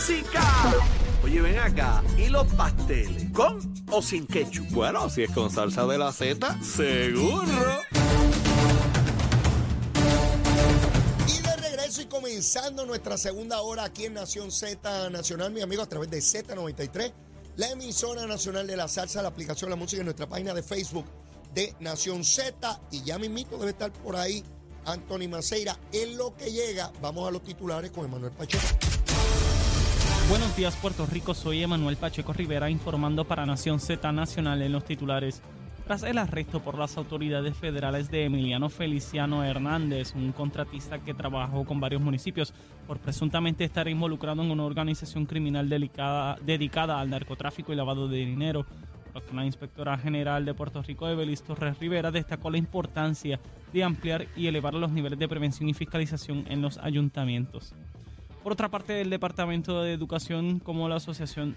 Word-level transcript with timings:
música. 0.00 0.42
Oye, 1.22 1.42
ven 1.42 1.58
acá, 1.58 2.02
¿y 2.16 2.28
los 2.28 2.46
pasteles? 2.54 3.30
¿Con 3.32 3.74
o 3.90 4.00
sin 4.00 4.26
ketchup? 4.26 4.70
Bueno, 4.70 5.10
si 5.10 5.24
es 5.24 5.30
con 5.30 5.50
salsa 5.50 5.86
de 5.86 5.98
la 5.98 6.10
Z, 6.10 6.62
seguro. 6.62 7.42
Y 11.28 11.42
de 11.42 11.56
regreso 11.56 12.00
y 12.00 12.06
comenzando 12.06 12.86
nuestra 12.86 13.18
segunda 13.18 13.60
hora 13.60 13.84
aquí 13.84 14.06
en 14.06 14.14
Nación 14.14 14.50
Z 14.50 15.10
Nacional, 15.10 15.52
mi 15.52 15.60
amigo, 15.60 15.82
a 15.82 15.86
través 15.86 16.10
de 16.10 16.18
Z93, 16.20 17.12
la 17.56 17.68
emisora 17.70 18.26
nacional 18.26 18.66
de 18.66 18.76
la 18.76 18.88
salsa, 18.88 19.20
la 19.20 19.28
aplicación 19.28 19.68
de 19.68 19.76
la 19.76 19.80
música 19.80 20.00
en 20.00 20.06
nuestra 20.06 20.26
página 20.26 20.54
de 20.54 20.62
Facebook 20.62 21.04
de 21.52 21.74
Nación 21.78 22.24
Z. 22.24 22.80
Y 22.90 23.02
ya 23.02 23.18
mismito 23.18 23.58
debe 23.58 23.72
estar 23.72 23.92
por 23.92 24.16
ahí 24.16 24.42
Anthony 24.86 25.28
Maceira. 25.28 25.78
En 25.92 26.16
lo 26.16 26.34
que 26.34 26.50
llega, 26.50 26.90
vamos 27.02 27.28
a 27.28 27.30
los 27.30 27.44
titulares 27.44 27.90
con 27.90 28.06
Emanuel 28.06 28.32
Pacheco. 28.32 28.64
Buenos 30.30 30.56
días 30.56 30.76
Puerto 30.76 31.06
Rico, 31.06 31.34
soy 31.34 31.60
Emanuel 31.64 31.96
Pacheco 31.96 32.32
Rivera 32.32 32.70
informando 32.70 33.24
para 33.24 33.44
Nación 33.46 33.80
Z 33.80 34.12
Nacional 34.12 34.62
en 34.62 34.70
los 34.70 34.84
titulares. 34.84 35.42
Tras 35.84 36.04
el 36.04 36.18
arresto 36.18 36.62
por 36.62 36.78
las 36.78 36.96
autoridades 36.96 37.56
federales 37.56 38.12
de 38.12 38.26
Emiliano 38.26 38.68
Feliciano 38.68 39.42
Hernández, 39.42 40.14
un 40.14 40.30
contratista 40.30 41.00
que 41.00 41.14
trabajó 41.14 41.64
con 41.64 41.80
varios 41.80 42.00
municipios 42.00 42.54
por 42.86 43.00
presuntamente 43.00 43.64
estar 43.64 43.88
involucrado 43.88 44.40
en 44.44 44.52
una 44.52 44.62
organización 44.62 45.26
criminal 45.26 45.68
delicada, 45.68 46.38
dedicada 46.42 47.00
al 47.00 47.10
narcotráfico 47.10 47.72
y 47.72 47.76
lavado 47.76 48.06
de 48.06 48.18
dinero, 48.18 48.66
la 49.34 49.44
inspectora 49.44 49.98
general 49.98 50.44
de 50.44 50.54
Puerto 50.54 50.80
Rico, 50.80 51.08
Evelis 51.08 51.42
Torres 51.42 51.76
Rivera, 51.80 52.12
destacó 52.12 52.50
la 52.50 52.58
importancia 52.58 53.40
de 53.72 53.82
ampliar 53.82 54.28
y 54.36 54.46
elevar 54.46 54.74
los 54.74 54.92
niveles 54.92 55.18
de 55.18 55.26
prevención 55.26 55.68
y 55.68 55.74
fiscalización 55.74 56.44
en 56.48 56.62
los 56.62 56.78
ayuntamientos. 56.78 57.74
Por 58.42 58.52
otra 58.52 58.70
parte, 58.70 59.02
el 59.02 59.10
Departamento 59.10 59.82
de 59.82 59.92
Educación 59.92 60.60
como 60.60 60.88
la 60.88 60.96
Asociación 60.96 61.56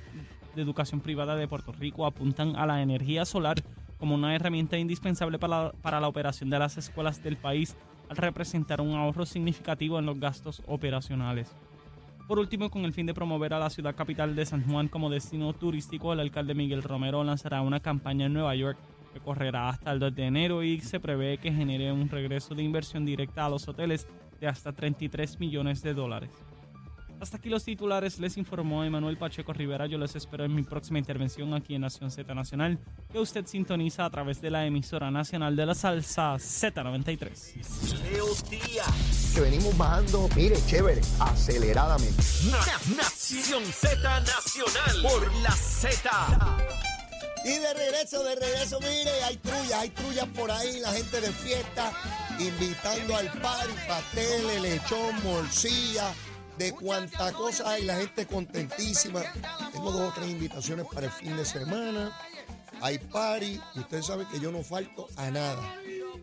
de 0.54 0.62
Educación 0.62 1.00
Privada 1.00 1.36
de 1.38 1.48
Puerto 1.48 1.72
Rico 1.72 2.06
apuntan 2.06 2.58
a 2.58 2.66
la 2.66 2.82
energía 2.82 3.24
solar 3.24 3.64
como 3.98 4.16
una 4.16 4.36
herramienta 4.36 4.78
indispensable 4.78 5.40
para 5.40 5.72
la, 5.82 6.08
operación 6.08 6.50
de 6.50 6.60
las 6.60 6.78
escuelas 6.78 7.24
del 7.24 7.38
país 7.38 7.78
al 8.10 8.18
representar 8.18 8.82
un 8.82 8.96
ahorro 8.96 9.26
significativo 9.26 9.98
en 9.98 10.06
los 10.06 10.20
gastos 10.20 10.62
operacionales. 10.68 11.56
Por 12.28 12.38
último, 12.38 12.70
con 12.70 12.84
el 12.84 12.92
fin 12.92 13.06
de 13.06 13.14
promover 13.14 13.54
a 13.54 13.60
la 13.60 13.70
ciudad 13.70 13.96
capital 13.96 14.36
de 14.36 14.46
San 14.46 14.66
Juan 14.66 14.90
como 14.90 15.10
destino 15.10 15.54
turístico, 15.54 16.12
el 16.12 16.20
alcalde 16.20 16.54
Miguel 16.54 16.84
Romero 16.84 17.24
lanzará 17.24 17.62
una 17.62 17.80
campaña 17.80 18.26
en 18.26 18.34
Nueva 18.34 18.56
York 18.56 18.78
que 19.14 19.22
correrá 19.22 19.70
hasta 19.70 19.92
el 19.94 20.00
2 20.00 20.16
de 20.16 20.26
enero 20.26 20.64
y 20.64 20.82
se 20.82 21.00
prevé 21.00 21.38
que 21.38 21.54
genere 21.54 21.94
un 21.94 22.10
regreso 22.10 22.56
de 22.56 22.64
inversión 22.64 23.06
directa 23.06 23.46
a 23.46 23.50
los 23.50 23.70
hoteles 23.70 24.06
de 24.42 24.48
hasta 24.48 24.74
33 24.74 25.40
millones 25.40 25.82
de 25.82 25.94
dólares. 25.94 26.32
Hasta 27.24 27.38
aquí 27.38 27.48
los 27.48 27.64
titulares, 27.64 28.20
les 28.20 28.36
informó 28.36 28.84
Emanuel 28.84 29.16
Pacheco 29.18 29.54
Rivera. 29.54 29.88
Yo 29.88 29.98
les 29.98 30.14
espero 30.14 30.44
en 30.44 30.54
mi 30.54 30.64
próxima 30.64 31.00
intervención 31.00 31.54
aquí 31.54 31.74
en 31.74 31.80
Nación 31.82 32.12
Z 32.12 32.34
Nacional, 32.36 32.78
que 33.14 33.18
usted 33.18 33.46
sintoniza 33.46 34.04
a 34.04 34.10
través 34.10 34.42
de 34.42 34.52
la 34.52 34.66
emisora 34.66 35.10
nacional 35.10 35.56
de 35.56 35.66
la 35.66 35.74
salsa 35.74 36.34
Z93. 36.36 38.02
Leo 38.12 38.26
Díaz, 38.50 39.32
Que 39.34 39.40
venimos 39.40 39.78
bajando, 39.78 40.28
mire, 40.36 40.58
chévere, 40.68 41.00
aceleradamente. 41.22 42.22
Na- 42.52 42.96
Nación 42.98 43.64
Z 43.64 43.96
Nacional 44.20 45.02
por 45.02 45.34
la 45.44 45.52
Z. 45.52 46.12
Y 47.46 47.58
de 47.58 47.74
regreso, 47.74 48.22
de 48.22 48.36
regreso, 48.36 48.80
mire, 48.82 49.24
hay 49.24 49.38
trullas, 49.38 49.74
hay 49.74 49.90
trullas 49.92 50.28
por 50.36 50.52
ahí, 50.52 50.80
la 50.82 50.92
gente 50.92 51.22
de 51.22 51.32
fiesta, 51.32 51.90
invitando 52.38 53.16
al 53.16 53.28
party, 53.42 53.72
pasteles, 53.88 54.62
lechón, 54.62 55.24
morcilla, 55.24 56.12
de 56.58 56.72
cuánta 56.74 57.32
cosa 57.34 57.72
hay, 57.72 57.84
la 57.84 57.98
gente 57.98 58.26
contentísima. 58.26 59.22
Tengo 59.72 59.92
dos 59.92 60.12
o 60.12 60.14
tres 60.14 60.30
invitaciones 60.30 60.86
para 60.92 61.08
el 61.08 61.12
fin 61.12 61.36
de 61.36 61.46
semana. 61.46 62.18
Hay 62.82 62.98
party, 63.00 63.60
y 63.76 63.80
ustedes 63.80 64.06
saben 64.06 64.28
que 64.28 64.40
yo 64.40 64.52
no 64.52 64.64
falto 64.64 65.08
a 65.16 65.32
nada. 65.32 65.76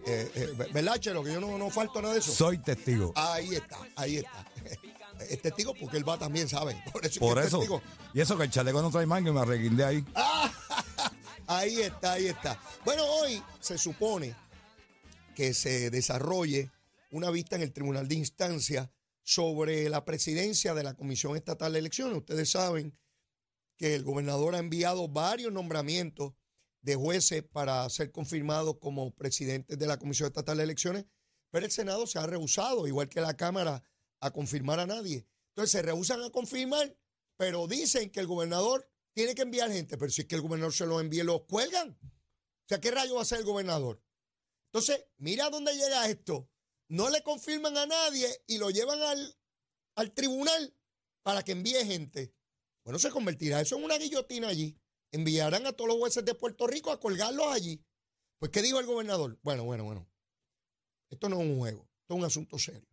Eh, 0.06 0.30
eh, 0.34 0.68
¿Verdad, 0.72 0.96
Chelo? 0.98 1.22
Que 1.22 1.32
yo 1.32 1.40
no, 1.40 1.56
no 1.56 1.70
falto 1.70 1.98
a 1.98 2.02
nada 2.02 2.14
de 2.14 2.20
eso. 2.20 2.32
Soy 2.32 2.58
testigo. 2.58 3.12
Ahí 3.16 3.54
está, 3.54 3.78
ahí 3.96 4.16
está. 4.18 4.46
Es 5.28 5.42
testigo 5.42 5.74
porque 5.74 5.98
él 5.98 6.08
va 6.08 6.16
también, 6.16 6.48
¿saben? 6.48 6.82
Por 6.92 7.04
eso, 7.04 7.12
es 7.12 7.18
Por 7.18 7.38
es 7.38 7.46
eso. 7.48 7.58
testigo. 7.58 7.82
Y 8.14 8.20
eso 8.22 8.38
que 8.38 8.44
el 8.44 8.50
chaleco 8.50 8.80
no 8.80 8.90
trae 8.90 9.04
manga 9.04 9.28
y 9.28 9.32
me 9.34 9.40
arreguindé 9.40 9.84
ahí. 9.84 10.04
Ahí 11.46 11.80
está, 11.80 12.12
ahí 12.12 12.28
está. 12.28 12.60
Bueno, 12.84 13.02
hoy 13.04 13.42
se 13.58 13.76
supone 13.76 14.36
que 15.34 15.52
se 15.52 15.90
desarrolle 15.90 16.70
una 17.10 17.28
vista 17.30 17.56
en 17.56 17.62
el 17.62 17.72
Tribunal 17.72 18.06
de 18.06 18.14
Instancia 18.14 18.88
sobre 19.30 19.88
la 19.88 20.04
presidencia 20.04 20.74
de 20.74 20.82
la 20.82 20.94
Comisión 20.94 21.36
Estatal 21.36 21.72
de 21.72 21.78
Elecciones. 21.78 22.18
Ustedes 22.18 22.50
saben 22.50 22.98
que 23.76 23.94
el 23.94 24.02
gobernador 24.02 24.56
ha 24.56 24.58
enviado 24.58 25.06
varios 25.06 25.52
nombramientos 25.52 26.32
de 26.80 26.96
jueces 26.96 27.44
para 27.44 27.88
ser 27.90 28.10
confirmados 28.10 28.78
como 28.80 29.14
presidentes 29.14 29.78
de 29.78 29.86
la 29.86 30.00
Comisión 30.00 30.26
Estatal 30.26 30.56
de 30.56 30.64
Elecciones, 30.64 31.04
pero 31.50 31.64
el 31.64 31.70
Senado 31.70 32.08
se 32.08 32.18
ha 32.18 32.26
rehusado, 32.26 32.88
igual 32.88 33.08
que 33.08 33.20
la 33.20 33.36
Cámara, 33.36 33.84
a 34.18 34.32
confirmar 34.32 34.80
a 34.80 34.86
nadie. 34.86 35.28
Entonces 35.50 35.70
se 35.70 35.82
rehusan 35.82 36.22
a 36.24 36.30
confirmar, 36.30 36.96
pero 37.36 37.68
dicen 37.68 38.10
que 38.10 38.18
el 38.18 38.26
gobernador 38.26 38.90
tiene 39.12 39.36
que 39.36 39.42
enviar 39.42 39.70
gente, 39.70 39.96
pero 39.96 40.10
si 40.10 40.22
es 40.22 40.26
que 40.26 40.34
el 40.34 40.40
gobernador 40.40 40.74
se 40.74 40.86
los 40.86 41.00
envía, 41.00 41.22
los 41.22 41.42
cuelgan. 41.42 41.90
O 42.02 42.68
sea, 42.68 42.80
¿qué 42.80 42.90
rayo 42.90 43.14
va 43.14 43.20
a 43.20 43.22
hacer 43.22 43.38
el 43.38 43.44
gobernador? 43.44 44.02
Entonces, 44.72 45.04
mira 45.18 45.50
dónde 45.50 45.72
llega 45.74 46.08
esto. 46.08 46.49
No 46.90 47.08
le 47.08 47.22
confirman 47.22 47.76
a 47.76 47.86
nadie 47.86 48.26
y 48.48 48.58
lo 48.58 48.68
llevan 48.68 49.00
al, 49.00 49.38
al 49.94 50.12
tribunal 50.12 50.76
para 51.22 51.44
que 51.44 51.52
envíe 51.52 51.84
gente. 51.84 52.34
Bueno, 52.82 52.98
se 52.98 53.10
convertirá 53.10 53.60
eso 53.60 53.76
en 53.76 53.84
una 53.84 53.96
guillotina 53.96 54.48
allí. 54.48 54.76
Enviarán 55.12 55.66
a 55.66 55.72
todos 55.72 55.86
los 55.86 55.98
jueces 55.98 56.24
de 56.24 56.34
Puerto 56.34 56.66
Rico 56.66 56.90
a 56.90 56.98
colgarlos 56.98 57.46
allí. 57.46 57.80
Pues, 58.38 58.50
¿qué 58.50 58.60
dijo 58.60 58.80
el 58.80 58.86
gobernador? 58.86 59.38
Bueno, 59.42 59.62
bueno, 59.62 59.84
bueno. 59.84 60.10
Esto 61.10 61.28
no 61.28 61.40
es 61.40 61.46
un 61.46 61.58
juego, 61.58 61.88
esto 62.00 62.14
es 62.14 62.18
un 62.18 62.24
asunto 62.24 62.58
serio. 62.58 62.88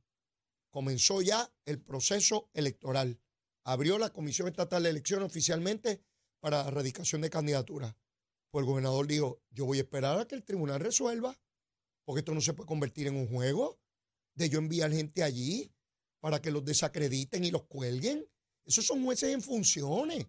Comenzó 0.70 1.24
ya 1.24 1.52
el 1.66 1.82
proceso 1.82 2.52
electoral. 2.54 3.20
Abrió 3.64 3.98
la 3.98 4.12
Comisión 4.12 4.48
Estatal 4.48 4.84
de 4.84 4.92
Elecciones 4.92 5.26
oficialmente 5.26 6.04
para 6.40 6.62
la 6.62 6.68
erradicación 6.68 7.22
de 7.22 7.32
candidaturas. 7.32 7.96
Pues 8.52 8.62
el 8.62 8.70
gobernador 8.70 9.08
dijo, 9.08 9.42
yo 9.50 9.66
voy 9.66 9.80
a 9.80 9.82
esperar 9.82 10.20
a 10.20 10.28
que 10.28 10.36
el 10.36 10.44
tribunal 10.44 10.82
resuelva, 10.82 11.36
porque 12.06 12.20
esto 12.20 12.36
no 12.36 12.42
se 12.42 12.54
puede 12.54 12.68
convertir 12.68 13.08
en 13.08 13.16
un 13.16 13.28
juego 13.28 13.80
de 14.38 14.50
yo 14.50 14.60
enviar 14.60 14.92
gente 14.92 15.24
allí 15.24 15.74
para 16.20 16.42
que 16.42 16.52
los 16.52 16.64
desacrediten 16.64 17.44
y 17.44 17.52
los 17.52 17.64
cuelguen. 17.64 18.26
Esos 18.66 18.86
son 18.86 19.04
jueces 19.04 19.34
en 19.34 19.42
funciones. 19.42 20.28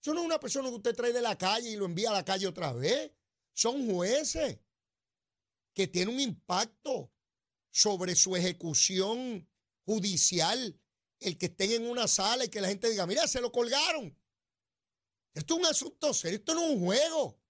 Eso 0.00 0.14
no 0.14 0.20
es 0.20 0.26
una 0.26 0.38
persona 0.38 0.68
que 0.68 0.76
usted 0.76 0.94
trae 0.94 1.12
de 1.12 1.20
la 1.20 1.36
calle 1.36 1.70
y 1.70 1.76
lo 1.76 1.84
envía 1.84 2.10
a 2.10 2.14
la 2.14 2.24
calle 2.24 2.46
otra 2.46 2.72
vez. 2.72 3.12
Son 3.52 3.90
jueces 3.90 4.58
que 5.74 5.88
tienen 5.88 6.14
un 6.14 6.20
impacto 6.20 7.12
sobre 7.70 8.14
su 8.14 8.36
ejecución 8.36 9.48
judicial. 9.84 10.80
El 11.18 11.36
que 11.36 11.46
estén 11.46 11.72
en 11.72 11.86
una 11.88 12.06
sala 12.06 12.44
y 12.44 12.48
que 12.48 12.60
la 12.60 12.68
gente 12.68 12.88
diga, 12.88 13.06
mira, 13.06 13.26
se 13.26 13.40
lo 13.40 13.50
colgaron. 13.50 14.16
Esto 15.34 15.54
es 15.54 15.60
un 15.60 15.66
asunto 15.66 16.14
serio, 16.14 16.38
esto 16.38 16.54
no 16.54 16.64
es 16.64 16.76
un 16.76 16.84
juego. 16.84 17.40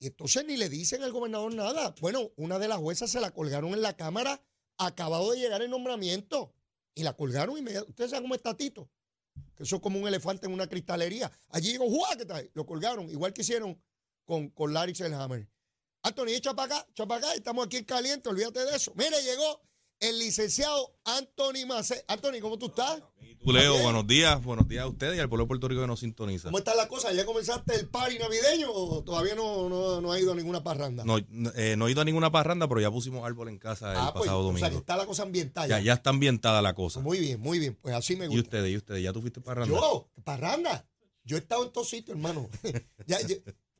Y 0.00 0.08
entonces 0.08 0.44
ni 0.44 0.56
le 0.56 0.68
dicen 0.68 1.04
al 1.04 1.12
gobernador 1.12 1.54
nada. 1.54 1.94
Bueno, 2.00 2.32
una 2.36 2.58
de 2.58 2.66
las 2.66 2.78
juezas 2.78 3.10
se 3.10 3.20
la 3.20 3.30
colgaron 3.30 3.72
en 3.72 3.82
la 3.82 3.96
Cámara, 3.96 4.42
acabado 4.78 5.32
de 5.32 5.38
llegar 5.38 5.62
el 5.62 5.70
nombramiento, 5.70 6.52
y 6.94 7.02
la 7.02 7.12
colgaron 7.12 7.56
inmediatamente. 7.58 7.90
Ustedes 7.90 8.10
saben 8.10 8.24
cómo 8.24 8.34
está 8.34 8.56
Tito, 8.56 8.88
que 9.54 9.62
eso 9.62 9.76
es 9.76 9.82
como 9.82 10.00
un 10.00 10.08
elefante 10.08 10.46
en 10.46 10.52
una 10.52 10.66
cristalería. 10.66 11.30
Allí 11.50 11.72
llegó, 11.72 11.88
¡juá! 11.90 12.16
¿Qué 12.16 12.24
tal? 12.24 12.50
Lo 12.54 12.66
colgaron, 12.66 13.08
igual 13.10 13.32
que 13.32 13.42
hicieron 13.42 13.80
con, 14.24 14.48
con 14.50 14.72
Larry 14.72 14.94
Selhammer. 14.94 15.46
Anthony, 16.02 16.28
echa 16.28 16.54
para 16.54 16.76
acá, 16.76 16.88
echa 16.90 17.06
para 17.06 17.26
acá, 17.26 17.34
estamos 17.34 17.66
aquí 17.66 17.76
en 17.76 17.84
caliente, 17.84 18.28
olvídate 18.28 18.64
de 18.64 18.76
eso. 18.76 18.92
Mire, 18.96 19.22
llegó 19.22 19.60
el 20.00 20.18
licenciado 20.18 20.94
Anthony 21.04 21.66
Macé. 21.66 22.04
Anthony, 22.08 22.40
¿cómo 22.40 22.58
tú 22.58 22.66
estás? 22.66 23.02
Tú, 23.42 23.52
Leo, 23.52 23.78
buenos 23.78 24.06
días. 24.06 24.42
Buenos 24.42 24.66
días 24.66 24.84
a 24.84 24.88
ustedes 24.88 25.16
y 25.16 25.20
al 25.20 25.28
pueblo 25.28 25.44
de 25.44 25.48
Puerto 25.48 25.68
Rico 25.68 25.80
que 25.80 25.86
nos 25.86 26.00
sintoniza. 26.00 26.48
¿Cómo 26.48 26.58
está 26.58 26.74
la 26.74 26.88
cosa? 26.88 27.12
¿Ya 27.12 27.24
comenzaste 27.24 27.76
el 27.76 27.88
party 27.88 28.18
navideño 28.18 28.72
o 28.72 29.04
todavía 29.04 29.34
no, 29.34 29.68
no, 29.68 30.00
no 30.00 30.12
ha 30.12 30.18
ido 30.18 30.32
a 30.32 30.34
ninguna 30.34 30.64
parranda? 30.64 31.04
No, 31.04 31.18
no, 31.28 31.52
eh, 31.54 31.76
no 31.76 31.86
he 31.86 31.92
ido 31.92 32.00
a 32.00 32.04
ninguna 32.04 32.32
parranda, 32.32 32.66
pero 32.68 32.80
ya 32.80 32.90
pusimos 32.90 33.24
árbol 33.24 33.48
en 33.48 33.58
casa 33.58 33.92
el 33.92 33.98
ah, 33.98 34.12
pues, 34.12 34.24
pasado 34.24 34.40
o 34.40 34.52
sea, 34.52 34.54
que 34.54 34.62
domingo. 34.62 34.80
está 34.80 34.96
la 34.96 35.06
cosa 35.06 35.22
ambientada. 35.22 35.68
Ya, 35.68 35.80
ya 35.80 35.92
está 35.92 36.10
ambientada 36.10 36.60
la 36.60 36.74
cosa. 36.74 37.00
Muy 37.00 37.20
bien, 37.20 37.40
muy 37.40 37.58
bien. 37.58 37.78
Pues 37.80 37.94
así 37.94 38.16
me 38.16 38.24
¿Y 38.24 38.28
gusta. 38.28 38.42
ustedes? 38.42 38.72
¿Y 38.72 38.76
ustedes? 38.76 39.02
¿Ya 39.02 39.12
tú 39.12 39.20
fuiste 39.20 39.40
parranda? 39.40 39.74
Yo, 39.74 40.10
parranda. 40.24 40.88
Yo 41.22 41.36
he 41.36 41.40
estado 41.40 41.64
en 41.64 41.72
todos 41.72 41.88
sitios, 41.88 42.16
hermano. 42.16 42.48
Ya, 43.06 43.18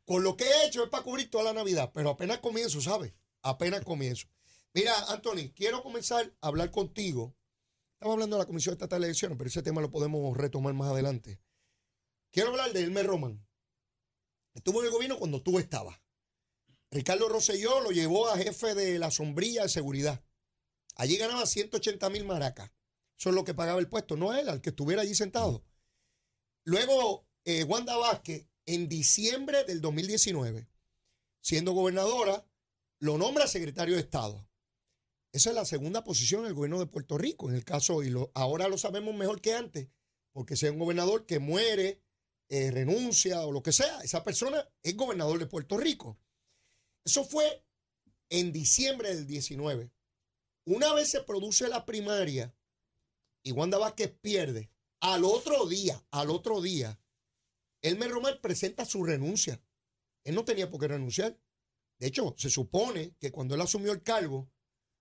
con 0.04 0.22
lo 0.22 0.36
que 0.36 0.44
he 0.44 0.66
hecho 0.66 0.84
es 0.84 0.88
para 0.88 1.02
cubrir 1.02 1.28
toda 1.28 1.42
la 1.42 1.52
Navidad, 1.52 1.90
pero 1.92 2.10
apenas 2.10 2.38
comienzo, 2.38 2.80
¿sabes? 2.80 3.12
Apenas 3.42 3.84
comienzo. 3.84 4.28
Mira, 4.76 4.94
Anthony, 5.08 5.54
quiero 5.54 5.82
comenzar 5.82 6.36
a 6.42 6.48
hablar 6.48 6.70
contigo. 6.70 7.34
Estamos 7.94 8.12
hablando 8.12 8.36
de 8.36 8.42
la 8.42 8.46
Comisión 8.46 8.74
Estatal 8.74 9.00
de 9.00 9.06
Elecciones, 9.06 9.38
pero 9.38 9.48
ese 9.48 9.62
tema 9.62 9.80
lo 9.80 9.90
podemos 9.90 10.36
retomar 10.36 10.74
más 10.74 10.90
adelante. 10.90 11.40
Quiero 12.30 12.50
hablar 12.50 12.74
de 12.74 12.82
Elmer 12.82 13.06
Roman. 13.06 13.48
Estuvo 14.52 14.80
en 14.80 14.86
el 14.88 14.92
gobierno 14.92 15.18
cuando 15.18 15.42
tú 15.42 15.58
estabas. 15.58 15.98
Ricardo 16.90 17.26
Rosselló 17.26 17.80
lo 17.80 17.90
llevó 17.90 18.28
a 18.28 18.36
jefe 18.36 18.74
de 18.74 18.98
la 18.98 19.10
sombrilla 19.10 19.62
de 19.62 19.70
seguridad. 19.70 20.22
Allí 20.96 21.16
ganaba 21.16 21.46
180 21.46 22.10
mil 22.10 22.26
maracas. 22.26 22.70
Eso 23.18 23.30
es 23.30 23.34
lo 23.34 23.44
que 23.44 23.54
pagaba 23.54 23.80
el 23.80 23.88
puesto, 23.88 24.14
no 24.18 24.34
él, 24.34 24.46
al 24.50 24.60
que 24.60 24.68
estuviera 24.68 25.00
allí 25.00 25.14
sentado. 25.14 25.64
Luego, 26.64 27.26
eh, 27.46 27.64
Wanda 27.64 27.96
Vázquez, 27.96 28.46
en 28.66 28.90
diciembre 28.90 29.64
del 29.64 29.80
2019, 29.80 30.68
siendo 31.40 31.72
gobernadora, 31.72 32.46
lo 32.98 33.16
nombra 33.16 33.46
secretario 33.46 33.94
de 33.94 34.02
Estado. 34.02 34.46
Esa 35.36 35.50
es 35.50 35.54
la 35.54 35.66
segunda 35.66 36.02
posición 36.02 36.40
en 36.40 36.46
el 36.46 36.54
gobierno 36.54 36.78
de 36.78 36.86
Puerto 36.86 37.18
Rico, 37.18 37.50
en 37.50 37.56
el 37.56 37.62
caso, 37.62 38.02
y 38.02 38.08
lo, 38.08 38.32
ahora 38.32 38.68
lo 38.68 38.78
sabemos 38.78 39.14
mejor 39.14 39.42
que 39.42 39.52
antes, 39.52 39.86
porque 40.32 40.56
sea 40.56 40.72
un 40.72 40.78
gobernador 40.78 41.26
que 41.26 41.40
muere, 41.40 42.02
eh, 42.48 42.70
renuncia 42.70 43.44
o 43.44 43.52
lo 43.52 43.62
que 43.62 43.72
sea, 43.72 43.98
esa 44.00 44.24
persona 44.24 44.66
es 44.82 44.96
gobernador 44.96 45.38
de 45.38 45.44
Puerto 45.44 45.76
Rico. 45.76 46.18
Eso 47.04 47.22
fue 47.22 47.66
en 48.30 48.50
diciembre 48.50 49.14
del 49.14 49.26
19. 49.26 49.92
Una 50.64 50.94
vez 50.94 51.10
se 51.10 51.20
produce 51.20 51.68
la 51.68 51.84
primaria 51.84 52.56
y 53.42 53.52
Wanda 53.52 53.76
Vázquez 53.76 54.16
pierde, 54.18 54.70
al 55.00 55.22
otro 55.22 55.66
día, 55.66 56.02
al 56.12 56.30
otro 56.30 56.62
día, 56.62 56.98
Elmer 57.82 58.10
Román 58.10 58.38
presenta 58.40 58.86
su 58.86 59.04
renuncia. 59.04 59.62
Él 60.24 60.34
no 60.34 60.46
tenía 60.46 60.70
por 60.70 60.80
qué 60.80 60.88
renunciar. 60.88 61.38
De 61.98 62.06
hecho, 62.06 62.34
se 62.38 62.48
supone 62.48 63.14
que 63.20 63.30
cuando 63.30 63.54
él 63.54 63.60
asumió 63.60 63.92
el 63.92 64.02
cargo, 64.02 64.50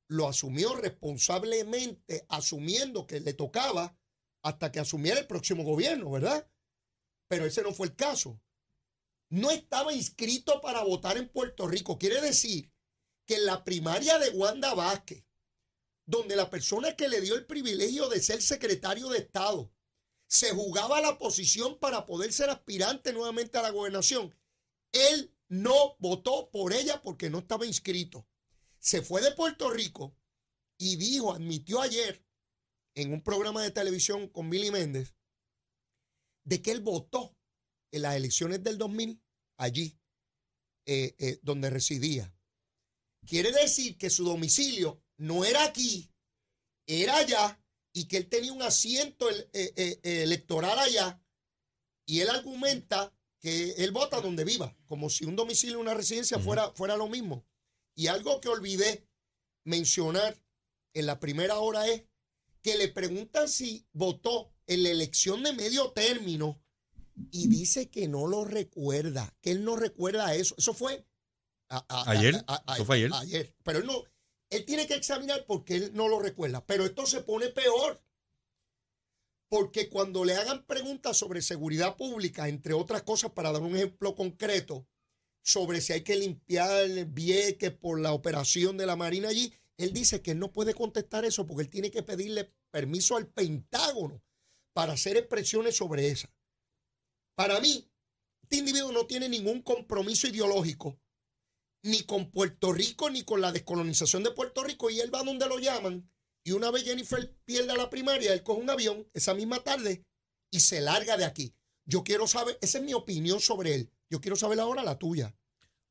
lo 0.07 0.28
asumió 0.28 0.75
responsablemente, 0.75 2.25
asumiendo 2.30 3.07
que 3.07 3.19
le 3.19 3.34
tocaba 3.34 3.98
hasta 4.44 4.72
que 4.72 4.80
asumiera 4.80 5.19
el 5.19 5.28
próximo 5.28 5.63
gobierno, 5.63 6.12
¿verdad? 6.12 6.48
Pero 7.28 7.46
ese 7.46 7.63
no 7.63 7.74
fue 7.74 7.88
el 7.88 7.96
caso. 7.96 8.40
No 9.30 9.50
estaba 9.50 9.94
inscrito 9.94 10.62
para 10.62 10.84
votar 10.84 11.18
en 11.18 11.30
Puerto 11.30 11.68
Rico. 11.68 11.98
Quiere 11.98 12.22
decir 12.22 12.72
que 13.25 13.36
en 13.36 13.46
la 13.46 13.63
primaria 13.63 14.19
de 14.19 14.30
Wanda 14.30 14.75
Vázquez, 14.75 15.25
donde 16.06 16.36
la 16.36 16.51
persona 16.51 16.96
que 16.96 17.10
le 17.10 17.22
dio 17.22 17.34
el 17.34 17.48
privilegio 17.48 18.08
de 18.10 18.22
ser 18.22 18.42
secretario 18.42 19.10
de 19.10 19.18
Estado 19.19 19.72
se 20.28 20.51
jugaba 20.51 21.01
la 21.01 21.18
posición 21.18 21.80
para 21.80 22.06
poder 22.06 22.31
ser 22.31 22.50
aspirante 22.50 23.13
nuevamente 23.13 23.58
a 23.58 23.63
la 23.63 23.72
gobernación, 23.72 24.36
él 24.92 25.34
no 25.48 25.96
votó 26.00 26.50
por 26.51 26.74
ella 26.74 27.01
porque 27.01 27.30
no 27.30 27.40
estaba 27.40 27.66
inscrito. 27.66 28.28
Se 28.86 29.02
fue 29.02 29.20
de 29.24 29.32
Puerto 29.32 29.72
Rico 29.72 30.16
y 30.78 30.98
dijo, 30.98 31.34
admitió 31.34 31.82
ayer 31.82 32.24
en 32.94 33.14
un 33.14 33.24
programa 33.24 33.64
de 33.64 33.72
televisión 33.72 34.30
con 34.30 34.48
Billy 34.48 34.70
Méndez, 34.70 35.16
de 36.44 36.62
que 36.62 36.70
él 36.70 36.82
votó 36.82 37.36
en 37.92 38.04
las 38.04 38.16
elecciones 38.16 38.64
del 38.64 38.78
2000 38.78 39.20
allí, 39.58 40.00
eh, 40.86 41.16
eh, 41.18 41.40
donde 41.42 41.72
residía. 41.72 42.32
Quiere 43.26 43.52
decir 43.52 43.98
que 43.98 44.12
su 44.12 44.24
domicilio 44.24 45.04
no 45.18 45.46
era 45.46 45.64
aquí, 45.64 46.14
era 46.86 47.18
allá, 47.18 47.60
y 47.92 48.08
que 48.08 48.18
él 48.18 48.30
tenía 48.30 48.54
un 48.54 48.62
asiento 48.62 49.28
eh, 49.32 50.00
electoral 50.04 50.78
allá, 50.78 51.20
y 52.06 52.20
él 52.20 52.30
argumenta 52.30 53.18
que 53.40 53.72
él 53.84 53.92
vota 53.92 54.22
donde 54.22 54.44
viva, 54.44 54.78
como 54.86 55.10
si 55.10 55.26
un 55.26 55.36
domicilio, 55.36 55.80
una 55.80 55.96
residencia 55.96 56.38
fuera, 56.38 56.72
fuera 56.74 56.96
lo 56.96 57.08
mismo. 57.08 57.48
Y 57.95 58.07
algo 58.07 58.42
que 58.42 58.50
olvidé 58.50 59.07
mencionar 59.63 60.38
en 60.94 61.06
la 61.06 61.19
primera 61.19 61.59
hora 61.59 61.88
es 61.88 62.03
que 62.62 62.77
le 62.77 62.88
preguntan 62.89 63.47
si 63.47 63.88
votó 63.94 64.53
en 64.68 64.83
la 64.83 64.89
elección 64.89 65.44
de 65.44 65.53
medio 65.53 65.92
término 65.92 66.62
y 67.31 67.47
dice 67.47 67.89
que 67.89 68.07
no 68.07 68.27
lo 68.27 68.44
recuerda, 68.44 69.33
que 69.42 69.51
él 69.51 69.63
no 69.63 69.75
recuerda 69.75 70.36
eso. 70.36 70.56
Eso 70.57 70.74
fue 70.74 71.06
ayer. 71.89 72.44
eso 72.74 72.86
fue 72.86 72.97
ayer. 72.97 73.12
Ayer. 73.13 73.56
Pero 73.63 73.80
él 73.80 73.86
no, 73.86 74.03
él 74.50 74.65
tiene 74.65 74.88
que 74.88 74.95
examinar 74.95 75.45
porque 75.48 75.75
él 75.75 75.91
no 75.94 76.07
lo 76.07 76.19
recuerda. 76.19 76.65
Pero 76.65 76.86
esto 76.86 77.06
se 77.06 77.21
pone 77.21 77.48
peor. 77.50 78.01
Porque 79.48 79.89
cuando 79.89 80.25
le 80.25 80.36
hagan 80.36 80.65
preguntas 80.65 81.18
sobre 81.18 81.41
seguridad 81.41 81.95
pública, 81.95 82.50
entre 82.50 82.74
otras 82.74 83.03
cosas, 83.03 83.31
para 83.31 83.51
dar 83.51 83.62
un 83.62 83.75
ejemplo 83.75 84.15
concreto, 84.15 84.88
sobre 85.45 85.80
si 85.80 85.94
hay 85.94 86.01
que 86.01 86.15
limpiar 86.15 86.86
el 86.86 87.06
vieque 87.06 87.69
por 87.69 88.00
la 88.00 88.13
operación 88.13 88.77
de 88.77 88.88
la 88.88 88.95
Marina 88.95 89.30
allí, 89.30 89.53
él 89.77 89.94
dice 89.94 90.21
que 90.21 90.31
él 90.31 90.39
no 90.39 90.51
puede 90.51 90.74
contestar 90.74 91.24
eso 91.24 91.45
porque 91.45 91.63
él 91.63 91.69
tiene 91.69 91.92
que 91.92 92.01
pedirle 92.01 92.51
permiso 92.71 93.15
al 93.15 93.27
Pentágono 93.27 94.24
para 94.74 94.94
hacer 94.94 95.18
expresiones 95.18 95.77
sobre 95.77 96.09
esa. 96.09 96.33
Para 97.36 97.59
mí, 97.59 97.88
este 98.42 98.57
individuo 98.57 98.92
no 98.92 99.06
tiene 99.06 99.30
ningún 99.30 99.62
compromiso 99.62 100.27
ideológico, 100.27 101.00
ni 101.83 102.03
con 102.03 102.31
Puerto 102.31 102.74
Rico, 102.74 103.12
ni 103.12 103.24
con 103.24 103.39
la 103.39 103.51
descolonización 103.51 104.24
de 104.24 104.31
Puerto 104.31 104.63
Rico, 104.63 104.89
y 104.89 105.00
él 105.00 105.13
va 105.13 105.21
donde 105.21 105.48
lo 105.48 105.59
llaman, 105.59 106.09
y 106.44 106.51
una 106.51 106.71
vez 106.71 106.86
Jennifer 106.86 107.36
pierde 107.45 107.77
la 107.77 107.89
primaria, 107.89 108.33
él 108.33 108.41
coge 108.41 108.62
un 108.62 108.69
avión 108.69 109.07
esa 109.13 109.36
misma 109.36 109.63
tarde 109.63 110.03
y 110.51 110.62
se 110.62 110.81
larga 110.81 111.18
de 111.18 111.25
aquí. 111.25 111.53
Yo 111.86 112.03
quiero 112.03 112.27
saber, 112.27 112.57
esa 112.62 112.80
es 112.80 112.83
mi 112.83 112.94
opinión 112.94 113.39
sobre 113.39 113.75
él. 113.75 113.91
Yo 114.10 114.22
quiero 114.22 114.36
saber 114.36 114.60
ahora 114.60 114.84
la 114.84 114.98
tuya. 114.98 115.36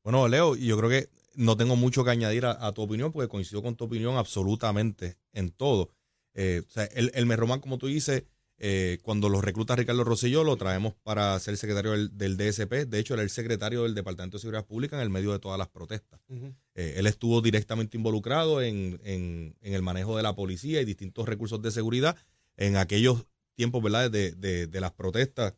Bueno, 0.03 0.27
Leo, 0.27 0.55
yo 0.55 0.77
creo 0.77 0.89
que 0.89 1.09
no 1.35 1.57
tengo 1.57 1.75
mucho 1.75 2.03
que 2.03 2.11
añadir 2.11 2.45
a, 2.45 2.71
tu 2.73 2.81
opinión 2.81 3.11
porque 3.11 3.27
coincido 3.27 3.61
con 3.61 3.75
tu 3.75 3.85
opinión 3.85 4.17
absolutamente 4.17 5.17
en 5.33 5.51
todo. 5.51 5.89
Eh, 6.33 6.63
o 6.67 6.71
sea, 6.71 6.85
el, 6.85 7.11
el 7.13 7.25
Merromán, 7.25 7.59
como 7.59 7.77
tú 7.77 7.87
dices, 7.87 8.23
eh, 8.57 8.99
cuando 9.01 9.27
lo 9.27 9.41
recluta 9.41 9.75
Ricardo 9.75 10.03
Rosselló, 10.05 10.43
lo 10.43 10.55
traemos 10.55 10.93
para 11.03 11.37
ser 11.39 11.57
secretario 11.57 11.91
del, 11.91 12.37
DSP. 12.37 12.87
De 12.87 12.99
hecho, 12.99 13.13
era 13.13 13.23
el 13.23 13.29
secretario 13.29 13.83
del 13.83 13.95
Departamento 13.95 14.37
de 14.37 14.41
Seguridad 14.41 14.65
Pública 14.65 14.95
en 14.95 15.01
el 15.01 15.09
medio 15.09 15.33
de 15.33 15.39
todas 15.39 15.57
las 15.57 15.67
protestas. 15.67 16.21
Eh, 16.73 16.95
él 16.97 17.07
estuvo 17.07 17.41
directamente 17.41 17.97
involucrado 17.97 18.61
en, 18.61 18.99
el 19.61 19.81
manejo 19.81 20.15
de 20.15 20.23
la 20.23 20.35
policía 20.35 20.81
y 20.81 20.85
distintos 20.85 21.27
recursos 21.27 21.61
de 21.61 21.71
seguridad 21.71 22.15
en 22.55 22.77
aquellos 22.77 23.25
tiempos 23.55 23.83
¿verdad? 23.83 24.09
De, 24.09 24.69
las 24.71 24.91
protestas 24.91 25.53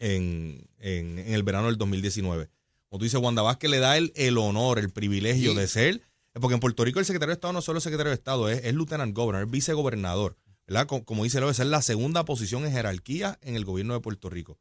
en, 0.00 0.68
el 0.78 1.42
verano 1.44 1.68
del 1.68 1.78
2019. 1.78 2.50
Como 2.88 2.98
tú 2.98 3.04
dices, 3.04 3.20
Wanda 3.20 3.42
Vázquez 3.42 3.70
le 3.70 3.78
da 3.78 3.96
el, 3.96 4.12
el 4.16 4.36
honor, 4.36 4.80
el 4.80 4.90
privilegio 4.90 5.54
de 5.54 5.68
ser, 5.68 6.02
porque 6.34 6.54
en 6.54 6.60
Puerto 6.60 6.84
Rico 6.84 6.98
el 6.98 7.04
secretario 7.04 7.30
de 7.30 7.34
Estado 7.34 7.52
no 7.52 7.62
solo 7.62 7.78
es 7.78 7.84
secretario 7.84 8.10
de 8.10 8.16
Estado, 8.16 8.48
es, 8.48 8.64
es 8.64 8.74
lieutenant 8.74 9.14
governor, 9.14 9.44
es 9.44 9.50
vicegobernador. 9.50 10.36
Como, 11.04 11.24
dice 11.24 11.40
Leo, 11.40 11.50
esa 11.50 11.64
es 11.64 11.68
la 11.68 11.82
segunda 11.82 12.24
posición 12.24 12.64
en 12.64 12.72
jerarquía 12.72 13.38
en 13.42 13.56
el 13.56 13.64
gobierno 13.64 13.94
de 13.94 14.00
Puerto 14.00 14.30
Rico. 14.30 14.58